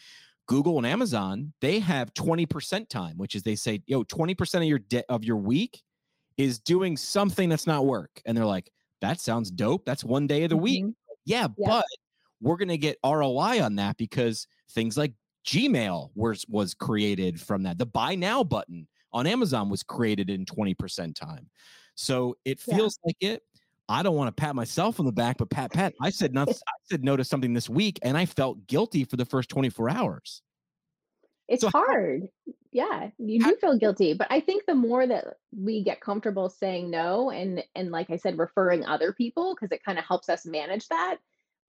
Google 0.48 0.78
and 0.78 0.86
Amazon, 0.86 1.54
they 1.60 1.80
have 1.80 2.14
20% 2.14 2.88
time, 2.88 3.18
which 3.18 3.34
is 3.34 3.42
they 3.42 3.56
say, 3.56 3.82
yo, 3.88 4.04
20% 4.04 4.62
of 4.62 4.64
your 4.70 4.78
de- 4.80 5.10
of 5.12 5.24
your 5.24 5.38
week 5.38 5.82
is 6.38 6.60
doing 6.60 6.98
something 6.98 7.50
that's 7.50 7.66
not 7.66 7.86
work. 7.88 8.22
And 8.26 8.38
they're 8.38 8.46
like, 8.46 8.70
that 9.06 9.20
sounds 9.22 9.52
dope. 9.52 9.86
That's 9.86 10.04
one 10.04 10.28
day 10.28 10.44
of 10.44 10.50
the 10.50 10.58
week. 10.58 10.84
Mhm. 10.86 10.96
Yeah, 11.26 11.48
Yeah. 11.58 11.68
but 11.68 11.86
we're 12.42 12.58
gonna 12.58 12.78
get 12.78 12.98
ROI 13.04 13.62
on 13.64 13.76
that 13.76 13.98
because 13.98 14.48
things 14.72 14.98
like 14.98 15.14
Gmail 15.46 16.10
was 16.16 16.46
was 16.48 16.74
created 16.74 17.40
from 17.40 17.64
that. 17.64 17.78
The 17.78 17.86
buy 17.86 18.16
now 18.16 18.44
button 18.44 18.88
on 19.14 19.28
Amazon 19.28 19.70
was 19.70 19.84
created 19.84 20.30
in 20.30 20.46
20% 20.46 21.16
time. 21.16 21.50
So 21.96 22.36
it 22.46 22.60
Yeah. 22.68 22.78
feels 22.78 23.00
like 23.06 23.18
it. 23.22 23.44
I 23.88 24.02
don't 24.02 24.16
want 24.16 24.36
to 24.36 24.42
pat 24.42 24.56
myself 24.56 25.00
on 25.00 25.06
the 25.06 25.12
back, 25.12 25.38
but 25.38 25.50
pat 25.52 25.72
pat. 25.72 25.94
I 26.02 26.10
said 26.10 26.34
not, 26.34 26.50
I 26.50 26.54
said 26.90 27.04
no 27.04 27.16
to 27.16 27.24
something 27.24 27.54
this 27.54 27.70
week 27.70 28.00
and 28.02 28.18
I 28.18 28.26
felt 28.26 28.66
guilty 28.68 29.04
for 29.06 29.16
the 29.16 29.26
first 29.26 29.48
24 29.50 29.90
hours. 29.90 30.42
It's 31.48 31.62
So 31.62 31.70
how- 31.70 31.86
hard. 31.86 32.30
Yeah, 32.72 33.12
you 33.18 33.42
how- 33.44 33.52
do 33.52 33.58
feel 33.58 33.78
guilty, 33.78 34.14
but 34.14 34.28
I 34.30 34.40
think 34.42 34.66
the 34.66 34.76
more 34.76 35.08
that 35.08 35.38
we 35.56 35.84
get 35.84 36.02
comfortable 36.02 36.50
saying 36.50 36.90
no 36.90 37.30
and 37.32 37.64
and 37.76 37.92
like 37.92 38.10
I 38.10 38.18
said 38.18 38.38
referring 38.38 38.86
other 38.86 39.14
people 39.14 39.56
because 39.56 39.72
it 39.72 39.84
kind 39.84 39.98
of 39.98 40.04
helps 40.06 40.28
us 40.28 40.46
manage 40.46 40.88
that, 40.90 41.18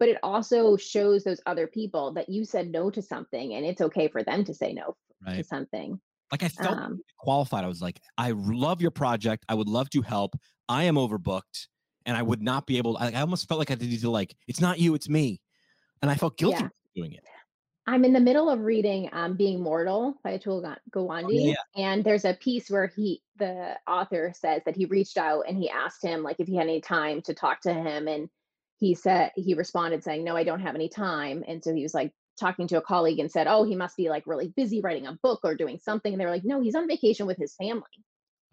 but 0.01 0.09
it 0.09 0.19
also 0.23 0.77
shows 0.77 1.23
those 1.25 1.41
other 1.47 1.67
people 1.69 2.12
that 2.15 2.29
you 2.29 2.45
said 2.45 2.71
no 2.73 2.91
to 2.91 3.01
something 3.03 3.55
and 3.55 3.65
it's 3.65 3.81
okay 3.83 4.09
for 4.09 4.23
them 4.25 4.45
to 4.45 4.55
say 4.55 4.73
no 4.73 4.97
to 5.27 5.45
something. 5.45 6.01
Like 6.33 6.43
I 6.43 6.49
felt 6.49 6.77
Um, 6.77 7.01
qualified. 7.19 7.62
I 7.65 7.69
was 7.69 7.81
like, 7.83 8.01
I 8.19 8.33
love 8.33 8.81
your 8.83 8.91
project. 8.91 9.45
I 9.49 9.55
would 9.55 9.69
love 9.69 9.89
to 9.91 10.03
help. 10.03 10.35
I 10.69 10.85
am 10.85 10.97
overbooked 10.97 11.69
and 12.05 12.17
I 12.17 12.23
would 12.23 12.43
not 12.43 12.67
be 12.67 12.79
able 12.79 12.97
I, 12.99 13.12
I 13.12 13.21
almost 13.21 13.47
felt 13.49 13.59
like 13.61 13.71
I 13.71 13.75
needed 13.75 14.01
to 14.01 14.11
like, 14.11 14.35
it's 14.49 14.61
not 14.61 14.81
you, 14.81 14.95
it's 14.97 15.09
me. 15.09 15.41
And 16.03 16.11
I 16.11 16.17
felt 16.17 16.37
guilty 16.37 16.57
Yeah. 16.62 16.69
for 16.69 16.75
doing 16.97 17.12
it. 17.12 17.23
I'm 17.87 18.05
in 18.05 18.12
the 18.12 18.20
middle 18.20 18.51
of 18.51 18.62
reading 18.62 19.09
um, 19.12 19.37
"Being 19.37 19.61
Mortal" 19.61 20.18
by 20.25 20.37
Atul 20.37 20.62
Ga- 20.62 20.81
Gawande, 20.90 21.55
and 21.77 22.03
there's 22.03 22.25
a 22.25 22.35
piece 22.35 22.68
where 22.68 22.88
he, 22.88 23.22
the 23.38 23.77
author, 23.87 24.33
says 24.35 24.62
that 24.66 24.75
he 24.75 24.87
reached 24.87 25.16
out 25.16 25.44
and 25.49 25.57
he 25.57 25.70
asked 25.70 26.03
him 26.03 26.22
like 26.22 26.37
if 26.40 26.49
he 26.49 26.57
had 26.57 26.66
any 26.66 26.81
time 26.81 27.22
to 27.22 27.35
talk 27.35 27.61
to 27.62 27.72
him, 27.72 28.09
and 28.09 28.29
he 28.79 28.94
said 28.94 29.31
he 29.37 29.55
responded 29.55 30.03
saying, 30.03 30.25
"No, 30.25 30.37
I 30.37 30.42
don't 30.42 30.61
have 30.61 30.75
any 30.75 30.88
time." 30.88 31.44
And 31.46 31.62
so 31.62 31.72
he 31.72 31.83
was 31.83 31.94
like 31.94 32.12
talking 32.40 32.66
to 32.68 32.79
a 32.79 32.83
colleague 32.83 33.20
and 33.20 33.31
said, 33.31 33.46
"Oh, 33.46 33.62
he 33.62 33.77
must 33.77 33.96
be 33.96 34.09
like 34.09 34.27
really 34.27 34.49
busy 34.49 34.81
writing 34.81 35.07
a 35.07 35.18
book 35.22 35.40
or 35.44 35.55
doing 35.55 35.79
something." 35.79 36.12
And 36.12 36.20
they 36.20 36.25
were 36.27 36.33
like, 36.33 36.44
"No, 36.44 36.61
he's 36.61 36.75
on 36.75 36.88
vacation 36.88 37.27
with 37.27 37.38
his 37.38 37.55
family," 37.55 37.83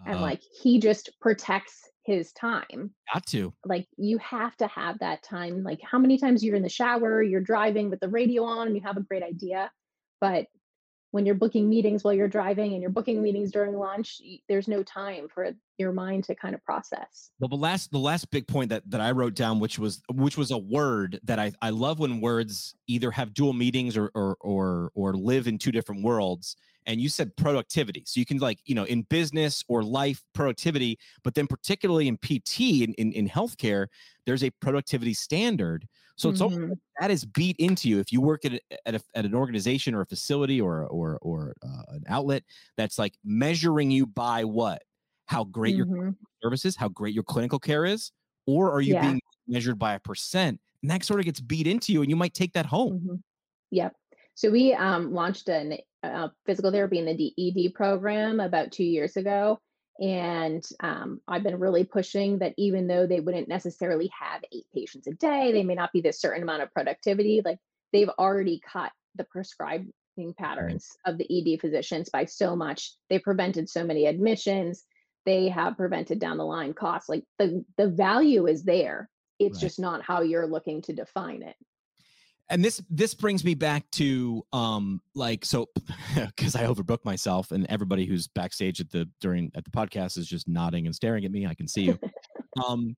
and 0.06 0.18
Uh, 0.18 0.22
like 0.22 0.42
he 0.62 0.80
just 0.80 1.10
protects 1.22 1.90
his 2.06 2.34
time 2.34 2.94
got 3.14 3.26
to. 3.28 3.54
like 3.66 3.88
you 3.98 4.18
have 4.18 4.56
to 4.58 4.68
have 4.68 5.00
that 5.00 5.24
time 5.24 5.64
like 5.64 5.80
how 5.82 5.98
many 5.98 6.18
times 6.18 6.44
you're 6.44 6.56
in 6.56 6.64
the 6.64 6.70
shower 6.70 7.24
you're 7.24 7.40
driving 7.42 7.90
with 7.90 8.00
the 8.02 8.10
radio 8.10 8.44
on 8.44 8.68
and 8.68 8.76
you 8.76 8.82
have 8.82 8.98
a 8.98 9.02
great 9.02 9.24
idea 9.24 9.72
but 10.20 10.46
when 11.12 11.26
you're 11.26 11.36
booking 11.36 11.70
meetings 11.70 12.04
while 12.04 12.14
you're 12.14 12.28
driving 12.28 12.74
and 12.74 12.82
you're 12.82 12.92
booking 12.92 13.22
meetings 13.22 13.52
during 13.52 13.78
lunch 13.78 14.20
there's 14.50 14.68
no 14.68 14.84
time 14.84 15.28
for 15.30 15.52
your 15.78 15.92
mind 15.94 16.24
to 16.26 16.36
kind 16.36 16.56
of 16.56 16.64
process 16.64 17.32
Well, 17.40 17.50
the 17.50 17.56
last 17.58 17.92
the 17.92 18.00
last 18.00 18.30
big 18.32 18.48
point 18.48 18.70
that 18.70 18.90
that 18.90 19.02
I 19.02 19.12
wrote 19.12 19.34
down, 19.36 19.60
which 19.60 19.78
was 19.80 20.02
which 20.12 20.38
was 20.38 20.52
a 20.52 20.58
word 20.58 21.20
that 21.24 21.40
I 21.40 21.52
I 21.62 21.72
love 21.72 22.00
when 22.00 22.22
words 22.22 22.76
either 22.88 23.12
have 23.12 23.34
dual 23.34 23.54
meanings 23.54 23.98
or 23.98 24.12
or 24.16 24.38
or 24.40 24.92
or 24.94 25.14
live 25.14 25.48
in 25.48 25.58
two 25.58 25.72
different 25.72 26.04
worlds. 26.04 26.56
And 26.86 27.00
you 27.02 27.08
said 27.10 27.36
productivity, 27.38 28.04
so 28.06 28.20
you 28.20 28.26
can 28.26 28.38
like 28.38 28.60
you 28.66 28.76
know 28.76 28.84
in 28.86 29.02
business 29.04 29.64
or 29.68 29.84
life 29.84 30.24
productivity, 30.34 31.00
but 31.24 31.34
then 31.34 31.48
particularly 31.48 32.08
in 32.08 32.18
PT 32.18 32.84
in 32.84 32.94
in, 32.96 33.12
in 33.14 33.28
healthcare, 33.28 33.88
there's 34.26 34.44
a 34.44 34.52
productivity 34.52 35.14
standard. 35.14 35.88
So 36.18 36.30
it's 36.30 36.40
Mhm. 36.40 36.74
like 36.74 36.78
that 37.02 37.12
is 37.12 37.26
beat 37.26 37.56
into 37.58 37.90
you 37.90 38.00
if 38.00 38.12
you 38.12 38.22
work 38.22 38.46
at 38.46 38.54
a, 38.54 38.88
at, 38.88 38.96
a, 38.96 39.02
at 39.16 39.26
an 39.26 39.34
organization 39.34 39.96
or 39.96 40.02
a 40.02 40.06
facility 40.06 40.62
or 40.62 40.86
or 40.88 41.18
or 41.22 41.56
uh, 41.64 41.84
an 41.90 42.04
outlet 42.08 42.44
that's 42.78 43.00
like 43.00 43.18
measuring 43.24 43.90
you 43.92 44.06
by 44.06 44.44
what 44.44 44.84
how 45.28 45.44
great 45.46 45.76
your 45.76 45.86
Mhm. 45.86 46.16
services, 46.42 46.76
how 46.76 46.90
great 46.90 47.14
your 47.14 47.24
clinical 47.24 47.60
care 47.60 47.86
is, 47.86 48.12
or 48.46 48.72
are 48.72 48.82
you 48.82 48.94
Yeah. 48.94 49.02
being 49.02 49.22
measured 49.48 49.80
by 49.80 49.94
a 49.94 50.00
percent? 50.00 50.60
And 50.82 50.92
that 50.92 51.04
sort 51.04 51.20
of 51.20 51.26
gets 51.26 51.40
beat 51.40 51.68
into 51.68 51.94
you, 51.94 52.02
and 52.02 52.10
you 52.10 52.16
might 52.16 52.34
take 52.34 52.54
that 52.54 52.66
home. 52.66 53.00
Mhm. 53.00 53.24
Yep. 53.72 53.96
So 54.36 54.50
we 54.50 54.74
um, 54.74 55.14
launched 55.14 55.48
an 55.50 55.78
uh, 56.02 56.30
physical 56.46 56.72
therapy 56.72 57.00
in 57.00 57.06
the 57.06 57.14
DED 57.14 57.74
program 57.74 58.40
about 58.40 58.72
two 58.72 58.84
years 58.84 59.16
ago, 59.16 59.60
and 60.02 60.64
um, 60.82 61.22
I've 61.28 61.44
been 61.44 61.60
really 61.60 61.86
pushing 61.86 62.40
that 62.40 62.54
even 62.58 62.88
though 62.88 63.08
they 63.08 63.22
wouldn't 63.22 63.48
necessarily 63.48 64.08
have 64.20 64.44
eight 64.52 64.66
patients 64.74 65.08
a 65.08 65.14
day, 65.14 65.52
they 65.54 65.64
may 65.64 65.76
not 65.76 65.94
be 65.94 66.02
this 66.02 66.20
certain 66.20 66.44
amount 66.44 66.64
of 66.64 66.74
productivity. 66.74 67.42
Like 67.46 67.60
they've 67.94 68.10
already 68.10 68.60
cut 68.60 68.92
the 69.16 69.24
prescribing 69.26 69.94
patterns 70.38 70.90
of 71.06 71.18
the 71.18 71.28
ED 71.30 71.62
physicians 71.62 72.10
by 72.10 72.26
so 72.26 72.56
much. 72.56 72.96
They 73.10 73.20
prevented 73.20 73.70
so 73.70 73.86
many 73.86 74.08
admissions. 74.08 74.84
They 75.26 75.50
have 75.50 75.78
prevented 75.78 76.20
down 76.20 76.38
the 76.38 76.46
line 76.46 76.74
costs. 76.74 77.10
Like 77.10 77.24
the 77.40 77.64
the 77.78 77.88
value 77.88 78.48
is 78.48 78.64
there. 78.64 79.10
It's 79.40 79.56
Right. 79.58 79.62
just 79.62 79.80
not 79.80 80.02
how 80.02 80.22
you're 80.22 80.48
looking 80.48 80.82
to 80.84 80.94
define 80.94 81.44
it. 81.44 81.56
And 82.50 82.64
this 82.64 82.82
this 82.90 83.14
brings 83.14 83.44
me 83.44 83.56
back 83.56 83.90
to 83.92 84.46
um 84.54 85.02
like 85.16 85.46
so 85.46 85.70
because 86.16 86.56
I 86.56 86.66
overbooked 86.66 87.06
myself, 87.06 87.52
and 87.52 87.66
everybody 87.68 88.06
who's 88.06 88.28
backstage 88.28 88.80
at 88.82 88.92
the 88.92 89.10
during 89.22 89.52
at 89.56 89.64
the 89.64 89.72
podcast 89.72 90.18
is 90.18 90.28
just 90.28 90.48
nodding 90.48 90.86
and 90.86 90.94
staring 90.96 91.24
at 91.26 91.32
me. 91.32 91.46
I 91.48 91.54
can 91.54 91.68
see 91.68 91.84
you. 91.84 92.00
Um, 92.68 92.96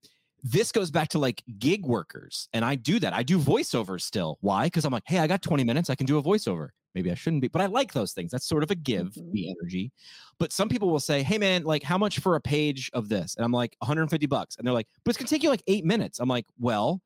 this 0.47 0.71
goes 0.71 0.91
back 0.91 1.09
to 1.09 1.17
like 1.19 1.43
gig 1.57 1.83
workers, 1.85 2.47
and 2.53 2.63
I 2.63 2.75
do 2.75 2.99
that. 2.99 3.13
I 3.13 3.23
do 3.23 3.39
voiceovers 3.39 4.01
still. 4.01 4.37
Why? 4.41 4.65
Because 4.67 4.85
I'm 4.85 4.93
like, 4.93 5.01
hey, 5.07 5.17
I 5.17 5.25
got 5.25 5.41
20 5.41 5.63
minutes. 5.63 5.89
I 5.89 5.95
can 5.95 6.05
do 6.05 6.19
a 6.19 6.23
voiceover. 6.23 6.69
Maybe 6.93 7.11
I 7.11 7.15
shouldn't 7.15 7.41
be, 7.41 7.47
but 7.47 7.63
I 7.63 7.65
like 7.65 7.93
those 7.93 8.13
things. 8.13 8.31
That's 8.31 8.45
sort 8.47 8.61
of 8.61 8.69
a 8.69 8.75
give 8.75 9.07
Mhm. 9.15 9.31
the 9.31 9.49
energy. 9.49 9.91
But 10.37 10.53
some 10.53 10.69
people 10.69 10.89
will 10.89 10.99
say, 10.99 11.23
hey, 11.23 11.39
man, 11.39 11.63
like, 11.63 11.81
how 11.81 11.97
much 11.97 12.19
for 12.19 12.35
a 12.35 12.41
page 12.41 12.91
of 12.93 13.09
this? 13.09 13.35
And 13.35 13.43
I'm 13.43 13.51
like, 13.51 13.75
150 13.79 14.27
bucks. 14.27 14.55
And 14.57 14.67
they're 14.67 14.73
like, 14.73 14.87
but 15.03 15.09
it's 15.09 15.17
gonna 15.17 15.27
take 15.27 15.41
you 15.43 15.49
like 15.49 15.63
eight 15.67 15.83
minutes. 15.83 16.19
I'm 16.19 16.29
like, 16.29 16.45
well, 16.59 17.01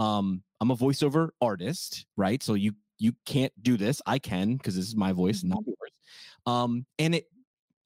um, 0.00 0.42
I'm 0.60 0.70
a 0.72 0.76
voiceover 0.76 1.30
artist, 1.40 2.06
right? 2.16 2.42
So 2.42 2.54
you 2.54 2.72
you 2.98 3.12
can't 3.24 3.52
do 3.62 3.76
this. 3.78 4.02
I 4.04 4.18
can 4.18 4.56
because 4.56 4.74
this 4.76 4.86
is 4.86 4.96
my 4.96 5.12
voice 5.12 5.40
and 5.42 5.50
not 5.50 5.62
yours. 5.64 5.90
Um, 6.44 6.84
and 6.98 7.14
it 7.14 7.28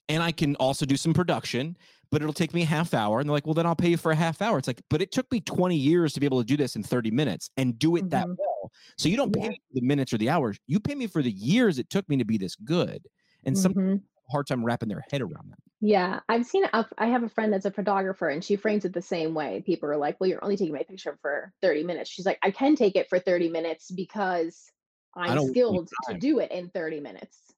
and 0.09 0.23
I 0.23 0.33
can 0.33 0.57
also 0.57 0.87
do 0.87 0.97
some 0.97 1.15
production, 1.15 1.77
but 2.15 2.23
it'll 2.23 2.33
take 2.33 2.55
me 2.55 2.63
a 2.63 2.67
half 2.67 2.95
hour. 2.95 3.19
And 3.19 3.29
they're 3.29 3.35
like, 3.35 3.45
well, 3.45 3.55
then 3.55 3.67
I'll 3.67 3.75
pay 3.75 3.91
you 3.91 3.97
for 3.97 4.13
a 4.13 4.15
half 4.15 4.41
hour. 4.41 4.57
It's 4.57 4.69
like, 4.69 4.81
but 4.89 5.03
it 5.03 5.11
took 5.11 5.29
me 5.33 5.41
20 5.41 5.77
years 5.77 6.13
to 6.13 6.21
be 6.21 6.27
able 6.27 6.39
to 6.39 6.47
do 6.47 6.57
this 6.57 6.77
in 6.77 6.85
30 6.85 7.11
minutes 7.11 7.51
and 7.57 7.77
do 7.77 7.97
it 7.97 8.09
that 8.11 8.29
Mhm. 8.29 8.39
well. 8.39 8.71
So 8.97 9.09
you 9.09 9.17
don't 9.17 9.33
pay 9.33 9.49
me 9.49 9.57
for 9.69 9.75
the 9.81 9.81
minutes 9.85 10.13
or 10.13 10.19
the 10.19 10.31
hours. 10.31 10.57
You 10.69 10.79
pay 10.79 10.95
me 10.95 11.09
for 11.09 11.23
the 11.23 11.33
years 11.33 11.77
it 11.77 11.91
took 11.91 12.09
me 12.09 12.17
to 12.19 12.25
be 12.25 12.39
this 12.39 12.55
good. 12.55 13.09
And 13.45 13.59
some 13.59 13.73
people 13.73 13.81
Mhm. 13.81 14.05
have 14.17 14.23
a 14.29 14.33
hard 14.33 14.47
time 14.47 14.65
wrapping 14.65 14.89
their 14.91 15.05
head 15.11 15.23
around 15.23 15.51
that. 15.51 15.59
Yeah, 15.81 16.21
I've 16.29 16.47
seen. 16.47 16.65
A, 16.73 16.87
I 16.99 17.07
have 17.07 17.23
a 17.25 17.29
friend 17.29 17.53
that's 17.53 17.67
a 17.67 17.71
photographer, 17.71 18.29
and 18.29 18.43
she 18.43 18.57
frames 18.57 18.85
it 18.85 18.93
the 18.95 19.03
same 19.03 19.35
way. 19.35 19.63
People 19.67 19.89
are 19.91 19.97
like, 19.97 20.19
"Well, 20.21 20.31
you're 20.31 20.43
only 20.43 20.57
taking 20.57 20.75
my 20.75 20.83
picture 20.83 21.19
for 21.21 21.53
30 21.61 21.83
minutes." 21.85 22.11
She's 22.11 22.25
like, 22.27 22.39
"I 22.43 22.51
can 22.51 22.75
take 22.77 22.97
it 22.97 23.09
for 23.09 23.19
30 23.19 23.49
minutes 23.51 23.91
because 23.91 24.73
I'm 25.15 25.37
don't 25.37 25.47
waste 25.49 25.61
any 25.71 25.79
skilled 25.79 25.91
to 26.05 26.15
do 26.15 26.39
it 26.39 26.51
in 26.53 26.71
30 26.71 27.01
minutes." 27.01 27.54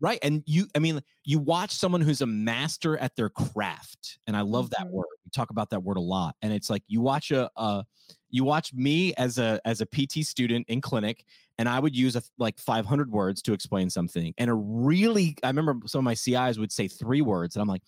Right. 0.00 0.18
And 0.22 0.42
you, 0.46 0.66
I 0.74 0.78
mean, 0.78 1.00
you 1.24 1.38
watch 1.38 1.72
someone 1.72 2.00
who's 2.00 2.22
a 2.22 2.26
master 2.26 2.96
at 2.96 3.16
their 3.16 3.28
craft. 3.28 4.18
And 4.26 4.34
I 4.34 4.40
love 4.40 4.70
that 4.70 4.86
Mhm. 4.86 4.90
word. 4.90 5.06
We 5.24 5.30
talk 5.30 5.50
about 5.50 5.68
that 5.70 5.82
word 5.82 5.98
a 5.98 6.00
lot. 6.00 6.36
And 6.40 6.52
it's 6.54 6.70
like 6.70 6.82
you 6.86 7.02
watch 7.02 7.30
a, 7.30 7.50
uh, 7.56 7.82
you 8.30 8.42
watch 8.44 8.72
me 8.72 9.12
as 9.14 9.38
a 9.38 9.60
as 9.64 9.80
a 9.80 9.86
PT 9.86 10.22
student 10.22 10.66
in 10.68 10.80
clinic, 10.80 11.26
and 11.58 11.68
I 11.68 11.80
would 11.80 11.94
use 11.96 12.16
a, 12.16 12.22
like 12.38 12.58
500 12.58 13.10
words 13.10 13.42
to 13.42 13.52
explain 13.52 13.90
something. 13.90 14.32
And 14.38 14.48
a 14.50 14.54
really, 14.54 15.36
I 15.42 15.48
remember 15.48 15.86
some 15.86 15.98
of 15.98 16.04
my 16.04 16.14
CIs 16.14 16.58
would 16.58 16.72
say 16.72 16.88
three 16.88 17.20
words, 17.20 17.56
and 17.56 17.60
I'm 17.62 17.68
like, 17.68 17.82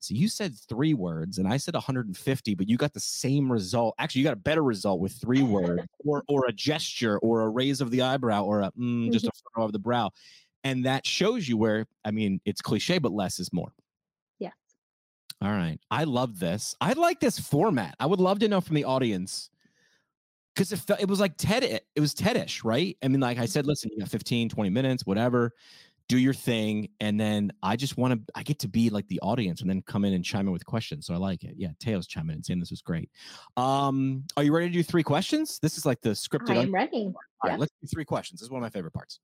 so 0.00 0.14
you 0.14 0.28
said 0.28 0.54
three 0.56 0.94
words, 0.94 1.38
and 1.38 1.48
I 1.48 1.56
said 1.56 1.74
150, 1.74 2.54
but 2.54 2.68
you 2.68 2.76
got 2.76 2.92
the 2.92 3.00
same 3.00 3.50
result. 3.50 3.94
Actually, 3.98 4.20
you 4.20 4.26
got 4.26 4.34
a 4.34 4.36
better 4.36 4.62
result 4.62 5.00
with 5.00 5.12
three 5.12 5.42
words, 5.42 5.84
or 6.04 6.22
or 6.28 6.46
a 6.46 6.52
gesture, 6.52 7.18
or 7.18 7.40
a 7.42 7.48
raise 7.48 7.80
of 7.80 7.90
the 7.90 8.02
eyebrow, 8.02 8.44
or 8.44 8.60
a 8.60 8.70
mm, 8.72 9.10
just 9.10 9.26
a 9.26 9.32
furrow 9.54 9.64
of 9.66 9.72
the 9.72 9.78
brow 9.80 10.10
and 10.64 10.84
that 10.84 11.06
shows 11.06 11.48
you 11.48 11.56
where 11.56 11.86
i 12.04 12.10
mean 12.10 12.40
it's 12.44 12.60
cliche 12.60 12.98
but 12.98 13.12
less 13.12 13.38
is 13.38 13.52
more 13.52 13.72
Yes. 14.38 14.52
all 15.42 15.50
right 15.50 15.78
i 15.90 16.04
love 16.04 16.38
this 16.38 16.74
i 16.80 16.92
like 16.92 17.20
this 17.20 17.38
format 17.38 17.94
i 18.00 18.06
would 18.06 18.20
love 18.20 18.38
to 18.40 18.48
know 18.48 18.60
from 18.60 18.76
the 18.76 18.84
audience 18.84 19.50
because 20.54 20.72
it, 20.72 20.78
felt- 20.78 21.00
it 21.00 21.08
was 21.08 21.20
like 21.20 21.34
ted 21.36 21.62
it 21.62 22.00
was 22.00 22.14
tedish 22.14 22.64
right 22.64 22.96
i 23.02 23.08
mean 23.08 23.20
like 23.20 23.38
i 23.38 23.46
said 23.46 23.66
listen 23.66 23.90
you 23.92 23.98
got 24.00 24.08
15 24.08 24.48
20 24.48 24.70
minutes 24.70 25.06
whatever 25.06 25.52
do 26.08 26.16
your 26.18 26.32
thing 26.32 26.88
and 27.00 27.20
then 27.20 27.52
i 27.62 27.76
just 27.76 27.98
want 27.98 28.14
to 28.14 28.32
i 28.34 28.42
get 28.42 28.58
to 28.58 28.66
be 28.68 28.88
like 28.88 29.06
the 29.08 29.20
audience 29.20 29.60
and 29.60 29.68
then 29.68 29.82
come 29.82 30.06
in 30.06 30.14
and 30.14 30.24
chime 30.24 30.46
in 30.46 30.52
with 30.52 30.64
questions 30.64 31.06
so 31.06 31.12
i 31.12 31.18
like 31.18 31.44
it 31.44 31.54
yeah 31.58 31.68
teo's 31.80 32.06
chiming 32.06 32.34
in 32.36 32.42
saying 32.42 32.58
this 32.58 32.70
was 32.70 32.80
great 32.80 33.10
um 33.58 34.24
are 34.36 34.42
you 34.42 34.50
ready 34.54 34.68
to 34.68 34.72
do 34.72 34.82
three 34.82 35.02
questions 35.02 35.58
this 35.60 35.76
is 35.76 35.84
like 35.84 36.00
the 36.00 36.10
scripted 36.10 36.50
I 36.52 36.58
un- 36.60 36.66
am 36.68 36.74
ready. 36.74 37.04
all 37.04 37.14
right, 37.44 37.52
yeah. 37.52 37.56
let's 37.58 37.72
do 37.82 37.86
three 37.86 38.06
questions. 38.06 38.40
This 38.40 38.46
is 38.46 38.50
one 38.50 38.60
of 38.60 38.64
my 38.64 38.70
favorite 38.70 38.94
parts. 38.94 39.20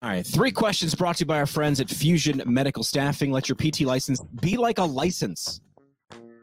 All 0.00 0.08
right, 0.08 0.24
three 0.24 0.52
questions 0.52 0.94
brought 0.94 1.16
to 1.16 1.22
you 1.22 1.26
by 1.26 1.38
our 1.38 1.46
friends 1.46 1.80
at 1.80 1.90
Fusion 1.90 2.40
Medical 2.46 2.84
Staffing. 2.84 3.32
Let 3.32 3.48
your 3.48 3.56
PT 3.56 3.80
license 3.80 4.20
be 4.40 4.56
like 4.56 4.78
a 4.78 4.84
license, 4.84 5.60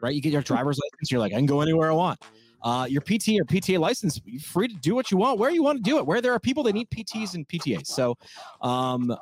right? 0.02 0.14
You 0.14 0.20
get 0.20 0.30
your 0.30 0.42
driver's 0.42 0.78
license, 0.78 1.10
you're 1.10 1.20
like, 1.20 1.32
I 1.32 1.36
can 1.36 1.46
go 1.46 1.62
anywhere 1.62 1.90
I 1.90 1.94
want. 1.94 2.22
Uh, 2.62 2.86
your 2.86 3.00
PT 3.00 3.40
or 3.40 3.46
PTA 3.46 3.78
license, 3.78 4.20
you're 4.26 4.42
free 4.42 4.68
to 4.68 4.74
do 4.74 4.94
what 4.94 5.10
you 5.10 5.16
want, 5.16 5.38
where 5.38 5.48
you 5.48 5.62
want 5.62 5.82
to 5.82 5.82
do 5.82 5.96
it, 5.96 6.06
where 6.06 6.20
there 6.20 6.32
are 6.32 6.38
people 6.38 6.62
that 6.64 6.74
need 6.74 6.90
PTs 6.90 7.34
and 7.34 7.48
PTAs. 7.48 7.86
So, 7.86 8.18
um, 8.60 9.16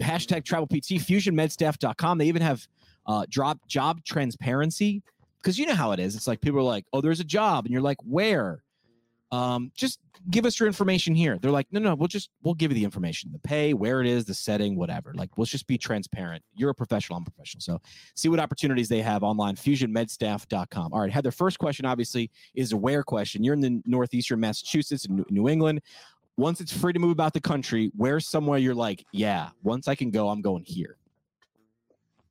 hashtag 0.00 0.44
travel 0.44 0.66
PT, 0.66 0.98
fusionmedstaff.com. 0.98 2.18
They 2.18 2.26
even 2.26 2.42
have 2.42 2.66
uh, 3.06 3.26
job, 3.26 3.60
job 3.68 4.02
transparency 4.04 5.04
because 5.38 5.56
you 5.56 5.66
know 5.66 5.74
how 5.74 5.92
it 5.92 6.00
is. 6.00 6.16
It's 6.16 6.26
like 6.26 6.40
people 6.40 6.58
are 6.58 6.64
like, 6.64 6.84
oh, 6.92 7.00
there's 7.00 7.20
a 7.20 7.24
job. 7.24 7.64
And 7.64 7.72
you're 7.72 7.80
like, 7.80 7.98
where? 8.02 8.64
Um, 9.32 9.72
just 9.74 10.00
give 10.30 10.46
us 10.46 10.58
your 10.58 10.66
information 10.66 11.14
here. 11.14 11.38
They're 11.40 11.50
like, 11.50 11.66
no, 11.70 11.80
no, 11.80 11.94
we'll 11.94 12.08
just, 12.08 12.30
we'll 12.42 12.54
give 12.54 12.70
you 12.70 12.76
the 12.76 12.84
information, 12.84 13.30
the 13.32 13.38
pay, 13.40 13.74
where 13.74 14.00
it 14.00 14.06
is, 14.06 14.24
the 14.24 14.34
setting, 14.34 14.76
whatever. 14.76 15.12
Like, 15.14 15.30
let's 15.36 15.50
just 15.50 15.66
be 15.66 15.78
transparent. 15.78 16.42
You're 16.54 16.70
a 16.70 16.74
professional, 16.74 17.16
I'm 17.16 17.24
a 17.26 17.30
professional. 17.30 17.60
So 17.60 17.80
see 18.14 18.28
what 18.28 18.40
opportunities 18.40 18.88
they 18.88 19.02
have 19.02 19.22
online, 19.22 19.56
fusionmedstaff.com. 19.56 20.92
All 20.92 21.00
right. 21.00 21.10
Heather, 21.10 21.30
first 21.30 21.58
question 21.58 21.86
obviously 21.86 22.30
is 22.54 22.72
a 22.72 22.76
where 22.76 23.02
question. 23.02 23.42
You're 23.42 23.54
in 23.54 23.60
the 23.60 23.82
Northeastern 23.84 24.40
Massachusetts 24.40 25.06
and 25.06 25.24
New 25.30 25.48
England. 25.48 25.82
Once 26.36 26.60
it's 26.60 26.72
free 26.72 26.92
to 26.92 26.98
move 26.98 27.12
about 27.12 27.32
the 27.32 27.40
country, 27.40 27.90
where's 27.96 28.28
somewhere 28.28 28.58
you're 28.58 28.74
like, 28.74 29.04
yeah, 29.12 29.50
once 29.62 29.88
I 29.88 29.94
can 29.94 30.10
go, 30.10 30.28
I'm 30.28 30.42
going 30.42 30.64
here. 30.66 30.98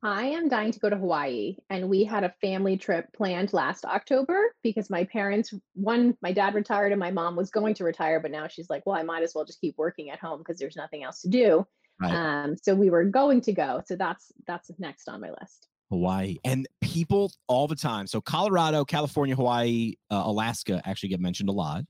I 0.06 0.26
am 0.26 0.48
dying 0.48 0.70
to 0.70 0.78
go 0.78 0.88
to 0.88 0.96
Hawaii, 0.96 1.56
and 1.68 1.88
we 1.88 2.04
had 2.04 2.22
a 2.22 2.32
family 2.40 2.76
trip 2.76 3.12
planned 3.12 3.52
last 3.52 3.84
October 3.84 4.54
because 4.62 4.88
my 4.88 5.02
parents, 5.02 5.52
one, 5.74 6.16
my 6.22 6.30
dad 6.30 6.54
retired, 6.54 6.92
and 6.92 7.00
my 7.00 7.10
mom 7.10 7.34
was 7.34 7.50
going 7.50 7.74
to 7.74 7.84
retire, 7.84 8.20
but 8.20 8.30
now 8.30 8.46
she's 8.46 8.70
like, 8.70 8.86
well, 8.86 8.94
I 8.94 9.02
might 9.02 9.24
as 9.24 9.32
well 9.34 9.44
just 9.44 9.60
keep 9.60 9.76
working 9.76 10.10
at 10.10 10.20
home 10.20 10.38
because 10.38 10.60
there's 10.60 10.76
nothing 10.76 11.02
else 11.02 11.22
to 11.22 11.28
do. 11.28 11.66
Right. 12.00 12.14
Um, 12.14 12.56
so 12.56 12.76
we 12.76 12.88
were 12.88 13.02
going 13.02 13.40
to 13.42 13.52
go. 13.52 13.82
So 13.84 13.96
that's 13.96 14.30
that's 14.46 14.70
next 14.78 15.08
on 15.08 15.20
my 15.20 15.30
list. 15.40 15.66
Hawaii 15.90 16.36
and 16.44 16.68
people 16.80 17.32
all 17.48 17.66
the 17.66 17.74
time. 17.74 18.06
So 18.06 18.20
Colorado, 18.20 18.84
California, 18.84 19.34
Hawaii, 19.34 19.94
uh, 20.10 20.22
Alaska 20.24 20.82
actually 20.84 21.08
get 21.08 21.20
mentioned 21.20 21.48
a 21.48 21.52
lot. 21.52 21.84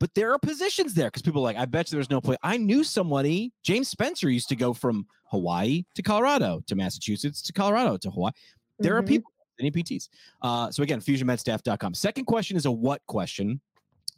But 0.00 0.14
there 0.14 0.32
are 0.32 0.38
positions 0.38 0.94
there 0.94 1.06
because 1.06 1.22
people 1.22 1.40
are 1.40 1.44
like, 1.44 1.56
I 1.56 1.64
bet 1.66 1.90
you 1.90 1.96
there's 1.96 2.10
no 2.10 2.20
place. 2.20 2.38
I 2.42 2.56
knew 2.56 2.82
somebody, 2.84 3.52
James 3.62 3.88
Spencer 3.88 4.28
used 4.28 4.48
to 4.48 4.56
go 4.56 4.72
from 4.72 5.06
Hawaii 5.30 5.84
to 5.94 6.02
Colorado 6.02 6.62
to 6.66 6.74
Massachusetts 6.74 7.40
to 7.42 7.52
Colorado 7.52 7.96
to 7.98 8.10
Hawaii. 8.10 8.32
There 8.80 8.96
are 8.96 9.02
Mhm. 9.02 9.08
people, 9.08 9.32
any 9.60 9.70
PTs. 9.70 10.08
Uh, 10.42 10.70
so 10.70 10.82
again, 10.82 11.00
fusionmedstaff.com. 11.00 11.94
Second 11.94 12.24
question 12.24 12.56
is 12.56 12.66
a 12.66 12.72
what 12.72 13.06
question. 13.06 13.60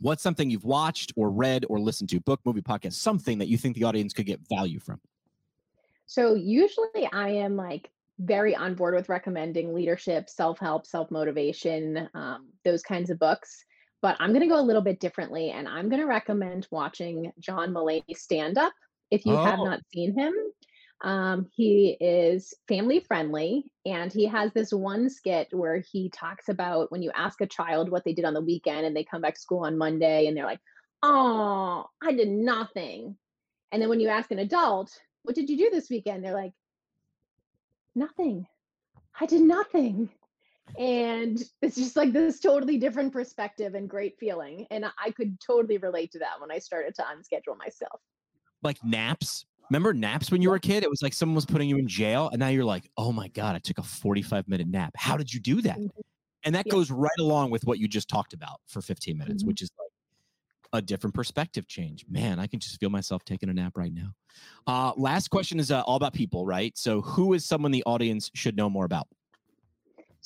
What's 0.00 0.22
something 0.22 0.50
you've 0.50 0.64
watched 0.64 1.12
or 1.16 1.30
read 1.30 1.64
or 1.68 1.78
listened 1.78 2.10
to, 2.10 2.20
book, 2.20 2.40
movie, 2.44 2.62
podcast, 2.62 2.94
something 2.94 3.38
that 3.38 3.48
you 3.48 3.56
think 3.58 3.76
the 3.76 3.84
audience 3.84 4.12
could 4.12 4.26
get 4.26 4.40
value 4.48 4.78
from? 4.78 5.00
So 6.06 6.34
usually 6.34 7.08
I 7.12 7.30
am 7.30 7.56
like 7.56 7.90
very 8.18 8.54
on 8.56 8.74
board 8.74 8.94
with 8.94 9.08
recommending 9.08 9.74
leadership, 9.74 10.30
self 10.30 10.58
help, 10.58 10.86
self 10.86 11.10
motivation, 11.10 12.08
um, 12.14 12.48
those 12.64 12.82
kinds 12.82 13.10
of 13.10 13.18
books. 13.18 13.64
But 14.02 14.16
I'm 14.20 14.30
going 14.30 14.42
to 14.42 14.48
go 14.54 14.60
a 14.60 14.62
little 14.62 14.82
bit 14.82 15.00
differently 15.00 15.50
and 15.50 15.68
I'm 15.68 15.88
going 15.88 16.00
to 16.00 16.06
recommend 16.06 16.68
watching 16.70 17.32
John 17.40 17.72
Mulaney 17.72 18.16
stand 18.16 18.58
up 18.58 18.72
if 19.10 19.24
you 19.26 19.36
have 19.36 19.58
Oh. 19.60 19.64
not 19.64 19.80
seen 19.92 20.16
him. 20.18 20.34
Um, 21.02 21.46
he 21.54 21.96
is 22.00 22.54
family 22.68 23.00
friendly 23.00 23.70
and 23.84 24.10
he 24.12 24.26
has 24.26 24.52
this 24.52 24.72
one 24.72 25.10
skit 25.10 25.48
where 25.52 25.82
he 25.92 26.08
talks 26.08 26.48
about 26.48 26.90
when 26.90 27.02
you 27.02 27.10
ask 27.14 27.40
a 27.40 27.46
child 27.46 27.90
what 27.90 28.04
they 28.04 28.14
did 28.14 28.24
on 28.24 28.32
the 28.34 28.40
weekend 28.40 28.86
and 28.86 28.96
they 28.96 29.04
come 29.04 29.20
back 29.20 29.34
to 29.34 29.40
school 29.40 29.66
on 29.66 29.76
Monday 29.76 30.26
and 30.26 30.36
they're 30.36 30.46
like, 30.46 30.60
Oh, 31.02 31.84
I 32.02 32.12
did 32.12 32.28
nothing. 32.28 33.16
And 33.72 33.82
then 33.82 33.88
when 33.90 34.00
you 34.00 34.08
ask 34.08 34.30
an 34.30 34.38
adult, 34.38 34.90
what 35.24 35.34
did 35.34 35.50
you 35.50 35.58
do 35.58 35.70
this 35.70 35.90
weekend? 35.90 36.24
They're 36.24 36.32
like, 36.32 36.52
nothing. 37.94 38.46
I 39.20 39.26
did 39.26 39.42
nothing. 39.42 40.08
And 40.78 41.42
it's 41.62 41.76
just 41.76 41.96
like 41.96 42.12
this 42.12 42.40
totally 42.40 42.78
different 42.78 43.12
perspective 43.12 43.74
and 43.74 43.88
great 43.88 44.18
feeling. 44.18 44.66
And 44.70 44.84
I- 44.98 45.10
could 45.12 45.40
totally 45.40 45.78
relate 45.78 46.12
to 46.12 46.18
that 46.20 46.40
when 46.40 46.50
I 46.50 46.58
started 46.58 46.94
to 46.96 47.02
unschedule 47.02 47.56
myself. 47.58 48.00
like 48.62 48.82
naps. 48.84 49.44
Remember 49.70 49.92
naps 49.94 50.30
when 50.30 50.42
you 50.42 50.50
were 50.50 50.56
a 50.56 50.60
kid? 50.60 50.82
It 50.82 50.90
was 50.90 51.02
like 51.02 51.12
someone 51.12 51.34
was 51.36 51.46
putting 51.46 51.68
you 51.68 51.76
in 51.78 51.86
jail, 51.88 52.28
and 52.30 52.38
now 52.40 52.48
you're 52.48 52.64
like, 52.64 52.90
oh 52.96 53.12
my 53.12 53.28
God, 53.28 53.54
I 53.56 53.58
took 53.58 53.78
a 53.78 53.82
45 53.82 54.48
minute 54.48 54.66
nap. 54.68 54.92
How 54.96 55.16
did 55.16 55.32
you 55.32 55.40
do 55.40 55.60
that? 55.62 55.78
Mhm. 55.78 55.90
And 56.44 56.54
that 56.54 56.66
Yeah. 56.66 56.72
goes 56.72 56.90
right 56.90 57.10
along 57.20 57.50
with 57.50 57.64
what 57.64 57.78
you 57.78 57.88
just 57.88 58.08
talked 58.08 58.32
about 58.32 58.60
for 58.66 58.80
15 58.82 59.18
minutes, 59.18 59.42
Mhm. 59.42 59.46
which 59.48 59.62
is 59.62 59.70
like 59.78 59.90
a 60.72 60.82
different 60.82 61.14
perspective 61.14 61.66
change. 61.68 62.06
Man, 62.08 62.38
I 62.40 62.46
can 62.46 62.60
just 62.60 62.78
feel 62.80 62.90
myself 62.90 63.24
taking 63.24 63.48
a 63.48 63.54
nap 63.54 63.76
right 63.76 63.92
now. 63.92 64.14
Uh, 64.66 64.92
last 64.96 65.28
question 65.28 65.60
is 65.60 65.70
uh, 65.70 65.82
all 65.82 65.96
about 65.96 66.12
people, 66.14 66.46
right? 66.46 66.76
So, 66.78 67.02
who 67.02 67.34
is 67.34 67.44
someone 67.44 67.72
the 67.72 67.84
audience 67.84 68.30
should 68.34 68.56
know 68.56 68.70
more 68.70 68.84
about? 68.84 69.08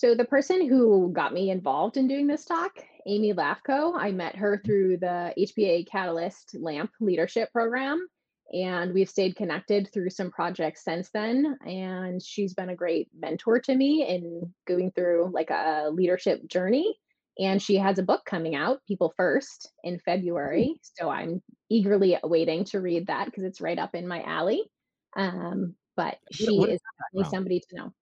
So 0.00 0.14
the 0.14 0.24
person 0.24 0.66
who 0.66 1.12
got 1.12 1.34
me 1.34 1.50
involved 1.50 1.98
in 1.98 2.08
doing 2.08 2.26
this 2.26 2.46
talk, 2.46 2.72
Amy 3.06 3.34
Lafko, 3.34 3.92
I 3.94 4.12
met 4.12 4.34
her 4.34 4.58
through 4.64 4.96
the 4.96 5.34
HBA 5.36 5.90
Catalyst 5.90 6.56
LAMP 6.58 6.90
leadership 7.00 7.52
program. 7.52 8.08
And 8.50 8.94
we've 8.94 9.10
stayed 9.10 9.36
connected 9.36 9.90
through 9.92 10.08
some 10.08 10.30
projects 10.30 10.84
since 10.84 11.10
then. 11.10 11.54
And 11.66 12.22
she's 12.22 12.54
been 12.54 12.70
a 12.70 12.74
great 12.74 13.10
mentor 13.14 13.60
to 13.60 13.74
me 13.74 14.08
in 14.08 14.54
going 14.66 14.90
through 14.92 15.32
like 15.34 15.50
a 15.50 15.90
leadership 15.92 16.48
journey. 16.48 16.96
And 17.38 17.60
she 17.60 17.76
has 17.76 17.98
a 17.98 18.02
book 18.02 18.22
coming 18.24 18.54
out, 18.54 18.80
People 18.88 19.12
First, 19.18 19.70
in 19.84 19.98
February. 19.98 20.80
So 20.98 21.10
I'm 21.10 21.42
eagerly 21.68 22.16
waiting 22.24 22.64
to 22.64 22.80
read 22.80 23.08
that 23.08 23.26
because 23.26 23.44
it's 23.44 23.60
right 23.60 23.78
up 23.78 23.94
in 23.94 24.08
my 24.08 24.22
alley. 24.22 24.62
Um, 25.14 25.74
but 25.94 26.16
she 26.32 26.58
what 26.58 26.70
is 26.70 26.80
is 27.12 27.28
somebody 27.28 27.60
to 27.68 27.76
know. 27.76 27.92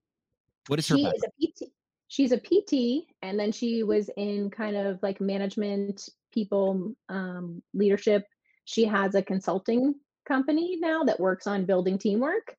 What 0.69 0.79
is 0.79 0.87
her 0.87 0.97
She 0.97 1.03
is 1.03 1.25
a 1.25 1.65
PT. 1.67 1.73
She's 2.09 2.33
a 2.33 2.39
PT, 2.39 3.07
and 3.23 3.39
then 3.39 3.53
she 3.53 3.83
was 3.83 4.11
in 4.17 4.51
kind 4.51 4.77
of 4.77 4.99
like 5.03 5.21
management, 5.21 6.09
people, 6.33 6.95
um, 7.09 7.63
leadership. 7.75 8.27
She 8.65 8.85
has 8.85 9.15
a 9.15 9.23
consulting 9.23 9.95
company 10.27 10.79
now 10.81 11.05
that 11.05 11.21
works 11.21 11.47
on 11.47 11.65
building 11.65 11.99
teamwork, 11.99 12.57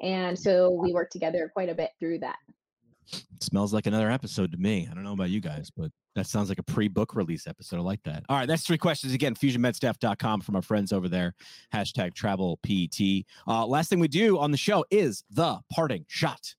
and 0.00 0.38
so 0.38 0.70
we 0.70 0.92
work 0.92 1.10
together 1.10 1.50
quite 1.52 1.68
a 1.70 1.74
bit 1.74 1.90
through 1.98 2.18
that. 2.20 2.36
smells 3.40 3.74
like 3.74 3.86
another 3.86 4.10
episode 4.10 4.52
to 4.52 4.58
me. 4.58 4.88
I 4.90 4.94
don't 4.94 5.04
know 5.04 5.12
about 5.12 5.30
you 5.30 5.40
guys, 5.40 5.70
but 5.76 5.90
that 6.14 6.26
sounds 6.26 6.48
like 6.48 6.58
a 6.58 6.62
pre-book 6.62 7.14
release 7.14 7.46
episode. 7.46 7.76
I 7.76 7.80
like 7.80 8.02
that. 8.04 8.24
All 8.28 8.36
right, 8.36 8.46
that's 8.46 8.62
three 8.64 8.78
questions 8.78 9.14
again. 9.14 9.34
FusionMedStaff.com 9.34 10.42
from 10.42 10.56
our 10.56 10.62
friends 10.62 10.92
over 10.92 11.08
there. 11.08 11.34
Hashtag 11.74 12.14
travel 12.14 12.58
PT. 12.62 13.26
Uh, 13.46 13.66
last 13.66 13.88
thing 13.90 13.98
we 14.00 14.08
do 14.08 14.38
on 14.38 14.50
the 14.50 14.58
show 14.58 14.84
is 14.90 15.24
the 15.30 15.58
parting 15.72 16.04
shot. 16.08 16.54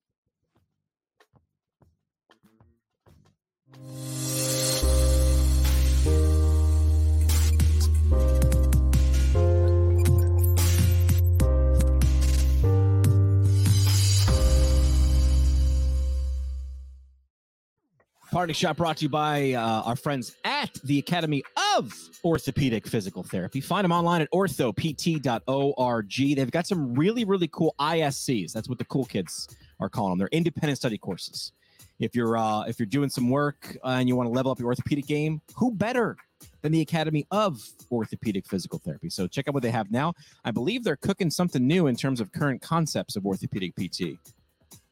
Parting 18.34 18.56
shot 18.56 18.78
brought 18.78 18.98
to 18.98 19.04
you 19.04 19.10
by 19.10 19.54
uh, 19.54 19.84
our 19.84 19.96
friends 19.96 20.36
at 20.44 20.74
the 20.84 20.98
Academy 20.98 21.44
of 21.78 21.94
Orthopedic 22.26 22.88
Physical 22.88 23.22
Therapy. 23.22 23.62
Find 23.62 23.86
them 23.86 23.92
online 23.92 24.24
at 24.24 24.32
orthopt.org. 24.32 24.76
They've 26.36 26.52
got 26.52 26.66
some 26.66 26.96
really, 26.96 27.26
really 27.26 27.48
cool 27.48 27.76
ISCs. 27.80 28.52
That's 28.52 28.68
what 28.68 28.80
the 28.80 28.86
cool 28.86 29.06
kids 29.06 29.56
are 29.80 29.88
calling 29.88 30.14
them. 30.14 30.18
They're 30.18 30.30
independent 30.32 30.80
study 30.80 30.98
courses. 30.98 31.52
If 32.04 32.16
you're 32.16 32.38
uh, 32.38 32.64
if 32.64 32.80
you're 32.80 32.86
doing 32.86 33.10
some 33.10 33.30
work 33.30 33.78
and 33.84 34.10
you 34.10 34.16
want 34.16 34.28
to 34.28 34.34
level 34.34 34.52
up 34.52 34.60
your 34.60 34.68
orthopedic 34.68 35.08
game, 35.08 35.42
who 35.56 35.72
better 35.72 36.18
than 36.62 36.74
the 36.74 36.82
Academy 36.82 37.26
of 37.32 37.62
Orthopedic 37.90 38.46
Physical 38.46 38.78
Therapy? 38.78 39.10
So 39.10 39.26
check 39.26 39.48
out 39.48 39.54
what 39.54 39.64
they 39.64 39.72
have 39.72 39.90
now. 39.90 40.14
I 40.44 40.52
believe 40.52 40.84
they're 40.84 40.98
cooking 40.98 41.30
something 41.30 41.66
new 41.66 41.88
in 41.88 41.96
terms 41.96 42.20
of 42.20 42.34
current 42.34 42.62
concepts 42.62 43.16
of 43.16 43.26
orthopedic 43.26 43.74
PT. 43.78 44.18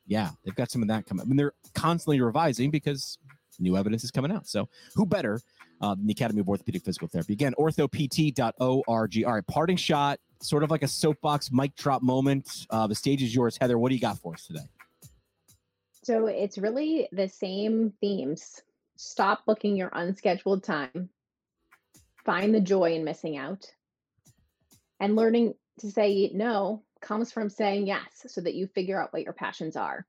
Yeah, 0.08 0.30
they've 0.45 0.56
got 0.56 0.71
some 0.71 0.82
of 0.82 0.88
that 0.88 1.06
coming. 1.06 1.24
I 1.24 1.26
mean, 1.26 1.36
they're 1.36 1.54
constantly 1.76 2.21
revising 2.21 2.71
because 2.71 3.17
new 3.60 3.76
evidence 3.76 4.06
is 4.06 4.12
coming 4.12 4.32
out. 4.32 4.47
So 4.47 4.69
who 4.95 5.06
better 5.06 5.41
uh, 5.82 5.95
than 5.95 6.08
the 6.08 6.13
Academy 6.13 6.39
of 6.39 6.47
Orthopedic 6.47 6.86
Physical 6.86 7.10
Therapy? 7.10 7.34
Again, 7.34 7.54
orthopt.org. 7.60 9.24
All 9.26 9.34
right, 9.34 9.47
parting 9.47 9.78
shot, 9.78 10.17
sort 10.41 10.63
of 10.63 10.71
like 10.71 10.84
a 10.84 10.88
soapbox 10.88 11.52
mic 11.52 11.76
drop 11.76 12.02
moment. 12.02 12.65
Uh, 12.69 12.88
the 12.88 12.95
stage 12.95 13.21
is 13.21 13.36
yours, 13.36 13.58
Heather. 13.60 13.78
What 13.78 13.89
do 13.89 13.95
you 13.95 14.02
got 14.02 14.17
for 14.17 14.34
us 14.34 14.47
today? 14.47 14.62
So 16.12 16.28
it's 16.28 16.58
really 16.58 17.08
the 17.13 17.30
same 17.30 17.93
themes. 18.02 18.62
Stop 18.97 19.45
booking 19.45 19.78
your 19.78 19.89
unscheduled 19.93 20.62
time. 20.62 21.08
Find 22.26 22.54
the 22.54 22.60
joy 22.60 22.95
in 22.95 23.06
missing 23.06 23.38
out. 23.38 23.65
And 25.00 25.15
learning 25.15 25.54
to 25.80 25.89
say 25.89 26.30
no 26.34 26.84
comes 27.00 27.32
from 27.32 27.50
saying 27.50 27.88
yes 27.88 28.26
so 28.28 28.41
that 28.41 28.56
you 28.56 28.67
figure 28.67 29.02
out 29.02 29.13
what 29.13 29.21
your 29.21 29.32
passions 29.32 29.78
are. 29.78 30.06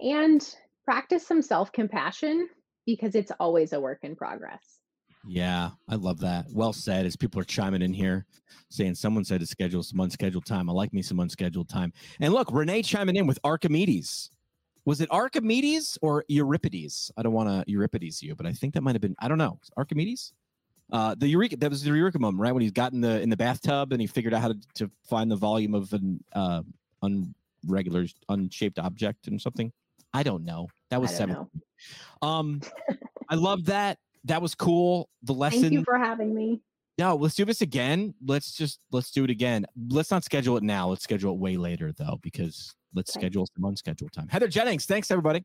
And 0.00 0.44
practice 0.84 1.28
some 1.28 1.42
self 1.42 1.70
compassion 1.70 2.48
because 2.84 3.14
it's 3.14 3.30
always 3.38 3.72
a 3.72 3.78
work 3.78 4.00
in 4.02 4.16
progress. 4.16 4.80
Yeah, 5.28 5.70
I 5.88 5.94
love 5.94 6.18
that. 6.22 6.46
Well 6.52 6.72
said. 6.72 7.06
As 7.06 7.14
people 7.14 7.40
are 7.40 7.44
chiming 7.44 7.82
in 7.82 7.92
here, 7.92 8.26
saying 8.68 8.96
someone 8.96 9.24
said 9.24 9.38
to 9.38 9.46
schedule 9.46 9.84
some 9.84 10.00
unscheduled 10.00 10.46
time. 10.46 10.68
I 10.68 10.72
like 10.72 10.92
me 10.92 11.02
some 11.02 11.20
unscheduled 11.20 11.68
time. 11.68 11.92
And 12.18 12.34
look, 12.34 12.50
Renee 12.50 12.82
chiming 12.82 13.14
in 13.14 13.28
with 13.28 13.38
Archimedes. 13.44 14.30
Was 14.84 15.00
it 15.00 15.10
Archimedes 15.10 15.98
or 16.02 16.24
Euripides? 16.28 17.10
I 17.16 17.22
don't 17.22 17.32
want 17.32 17.48
to 17.48 17.70
Euripides 17.70 18.22
you, 18.22 18.34
but 18.34 18.46
I 18.46 18.52
think 18.52 18.74
that 18.74 18.82
might 18.82 18.94
have 18.94 19.02
been. 19.02 19.16
I 19.18 19.28
don't 19.28 19.38
know. 19.38 19.58
Archimedes. 19.76 20.32
Uh, 20.92 21.14
the 21.16 21.28
Eureka. 21.28 21.56
That 21.56 21.70
was 21.70 21.82
the 21.82 21.92
Eureka 21.92 22.18
moment, 22.18 22.40
right? 22.40 22.52
When 22.52 22.62
he's 22.62 22.72
got 22.72 22.92
in 22.92 23.00
the 23.00 23.20
in 23.20 23.30
the 23.30 23.36
bathtub 23.36 23.92
and 23.92 24.00
he 24.00 24.06
figured 24.06 24.34
out 24.34 24.42
how 24.42 24.48
to, 24.48 24.58
to 24.74 24.90
find 25.04 25.30
the 25.30 25.36
volume 25.36 25.74
of 25.74 25.92
an 25.92 26.22
uh, 26.32 26.62
unregular, 27.04 28.12
unshaped 28.28 28.78
object 28.78 29.28
and 29.28 29.40
something. 29.40 29.72
I 30.12 30.22
don't 30.22 30.44
know. 30.44 30.68
That 30.90 31.00
was 31.00 31.14
seven. 31.14 31.46
Um, 32.22 32.60
I 33.28 33.36
love 33.36 33.66
that. 33.66 33.98
That 34.24 34.42
was 34.42 34.54
cool. 34.54 35.08
The 35.22 35.32
lesson. 35.32 35.60
Thank 35.62 35.72
you 35.72 35.84
for 35.84 35.98
having 35.98 36.34
me. 36.34 36.60
No, 36.98 37.14
let's 37.14 37.34
do 37.34 37.44
this 37.44 37.62
again. 37.62 38.12
Let's 38.26 38.52
just 38.52 38.80
let's 38.90 39.10
do 39.10 39.24
it 39.24 39.30
again. 39.30 39.66
Let's 39.88 40.10
not 40.10 40.24
schedule 40.24 40.56
it 40.56 40.62
now. 40.62 40.88
Let's 40.88 41.04
schedule 41.04 41.34
it 41.34 41.38
way 41.38 41.56
later 41.56 41.92
though, 41.92 42.18
because 42.20 42.74
let's 42.94 43.12
schedule 43.12 43.46
some 43.54 43.64
unscheduled 43.64 44.12
time. 44.12 44.28
Heather 44.28 44.48
Jennings, 44.48 44.86
thanks 44.86 45.10
everybody. 45.10 45.44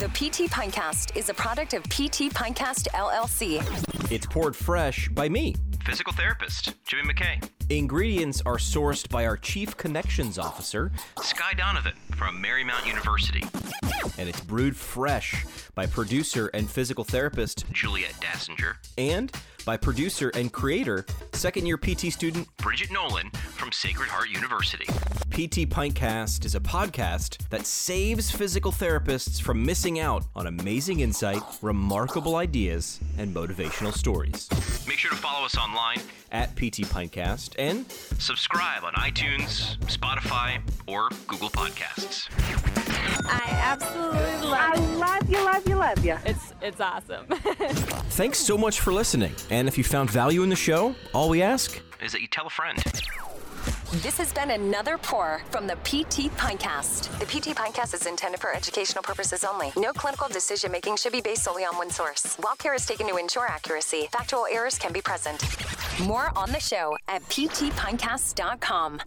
The 0.00 0.08
PT 0.08 0.50
Pintcast 0.50 1.14
is 1.14 1.28
a 1.28 1.34
product 1.34 1.74
of 1.74 1.82
PT 1.82 2.32
Pintcast 2.32 2.88
LLC. 2.94 3.60
It's 4.10 4.24
poured 4.24 4.56
fresh 4.56 5.10
by 5.10 5.28
me. 5.28 5.54
Physical 5.84 6.14
therapist 6.14 6.72
Jimmy 6.86 7.12
McKay, 7.12 7.46
Ingredients 7.68 8.40
are 8.46 8.56
sourced 8.56 9.06
by 9.10 9.26
our 9.26 9.36
Chief 9.36 9.76
Connections 9.76 10.38
Officer, 10.38 10.90
Skye 11.20 11.52
Donovan 11.52 11.92
from 12.16 12.42
Marymount 12.42 12.86
University, 12.86 13.44
and 14.16 14.26
it's 14.26 14.40
brewed 14.40 14.74
fresh 14.74 15.44
by 15.74 15.84
producer 15.84 16.46
and 16.54 16.70
physical 16.70 17.04
therapist, 17.04 17.70
Juliet 17.70 18.14
Dassinger, 18.22 18.76
and 18.96 19.30
by 19.64 19.76
producer 19.76 20.30
and 20.34 20.52
creator, 20.52 21.04
second 21.32 21.66
year 21.66 21.76
PT 21.76 22.12
student 22.12 22.48
Bridget 22.56 22.90
Nolan 22.90 23.30
from 23.30 23.72
Sacred 23.72 24.08
Heart 24.08 24.30
University. 24.30 24.84
PT 25.30 25.68
Pintcast 25.70 26.44
is 26.44 26.54
a 26.54 26.60
podcast 26.60 27.38
that 27.50 27.66
saves 27.66 28.30
physical 28.30 28.72
therapists 28.72 29.40
from 29.40 29.64
missing 29.64 30.00
out 30.00 30.24
on 30.34 30.46
amazing 30.46 31.00
insight, 31.00 31.42
remarkable 31.62 32.36
ideas, 32.36 33.00
and 33.18 33.34
motivational 33.34 33.92
stories. 33.92 34.48
Make 34.88 34.98
sure 34.98 35.10
to 35.10 35.16
follow 35.16 35.44
us 35.44 35.56
online, 35.56 36.00
At 36.32 36.54
PT 36.56 36.86
Pintcast 36.86 37.54
and 37.58 37.90
subscribe 38.18 38.84
on 38.84 38.92
iTunes, 38.94 39.76
Spotify, 39.86 40.60
or 40.86 41.08
Google 41.26 41.50
Podcasts. 41.50 42.28
I 43.32 43.42
absolutely 43.62 44.48
love 44.48 44.60
I 44.60 44.74
it. 44.74 44.98
love 44.98 45.30
you, 45.30 45.44
love 45.44 45.68
you, 45.68 45.74
love 45.76 46.04
you. 46.04 46.16
It's 46.24 46.52
it's 46.62 46.80
awesome. 46.80 47.26
thanks 48.10 48.38
so 48.38 48.58
much 48.58 48.80
for 48.80 48.92
listening. 48.92 49.32
And 49.50 49.66
if 49.66 49.76
you 49.76 49.84
found 49.84 50.10
value 50.10 50.42
in 50.42 50.48
the 50.48 50.56
show, 50.56 50.94
all 51.12 51.28
we 51.28 51.42
ask 51.42 51.80
Is 52.02 52.12
that 52.12 52.20
you 52.20 52.28
tell 52.28 52.46
a 52.46 52.50
friend. 52.50 52.82
This 54.02 54.16
has 54.18 54.32
been 54.32 54.52
another 54.52 54.96
pour 54.98 55.42
from 55.50 55.66
the 55.66 55.74
PT 55.82 56.30
Pintcast. 56.36 57.18
The 57.18 57.26
PT 57.26 57.56
Pintcast 57.56 57.92
is 57.92 58.06
intended 58.06 58.40
for 58.40 58.54
educational 58.54 59.02
purposes 59.02 59.42
only. 59.42 59.72
No 59.76 59.92
clinical 59.92 60.28
decision 60.28 60.70
making 60.70 60.96
should 60.96 61.12
be 61.12 61.20
based 61.20 61.42
solely 61.42 61.64
on 61.64 61.76
one 61.76 61.90
source. 61.90 62.36
While 62.36 62.54
care 62.54 62.74
is 62.74 62.86
taken 62.86 63.08
to 63.08 63.16
ensure 63.16 63.48
accuracy, 63.48 64.06
factual 64.12 64.46
errors 64.48 64.78
can 64.78 64.92
be 64.92 65.00
present. 65.00 65.44
More 66.06 66.30
on 66.36 66.52
the 66.52 66.60
show 66.60 66.96
at 67.08 67.22
ptpintcast.com. 67.24 69.02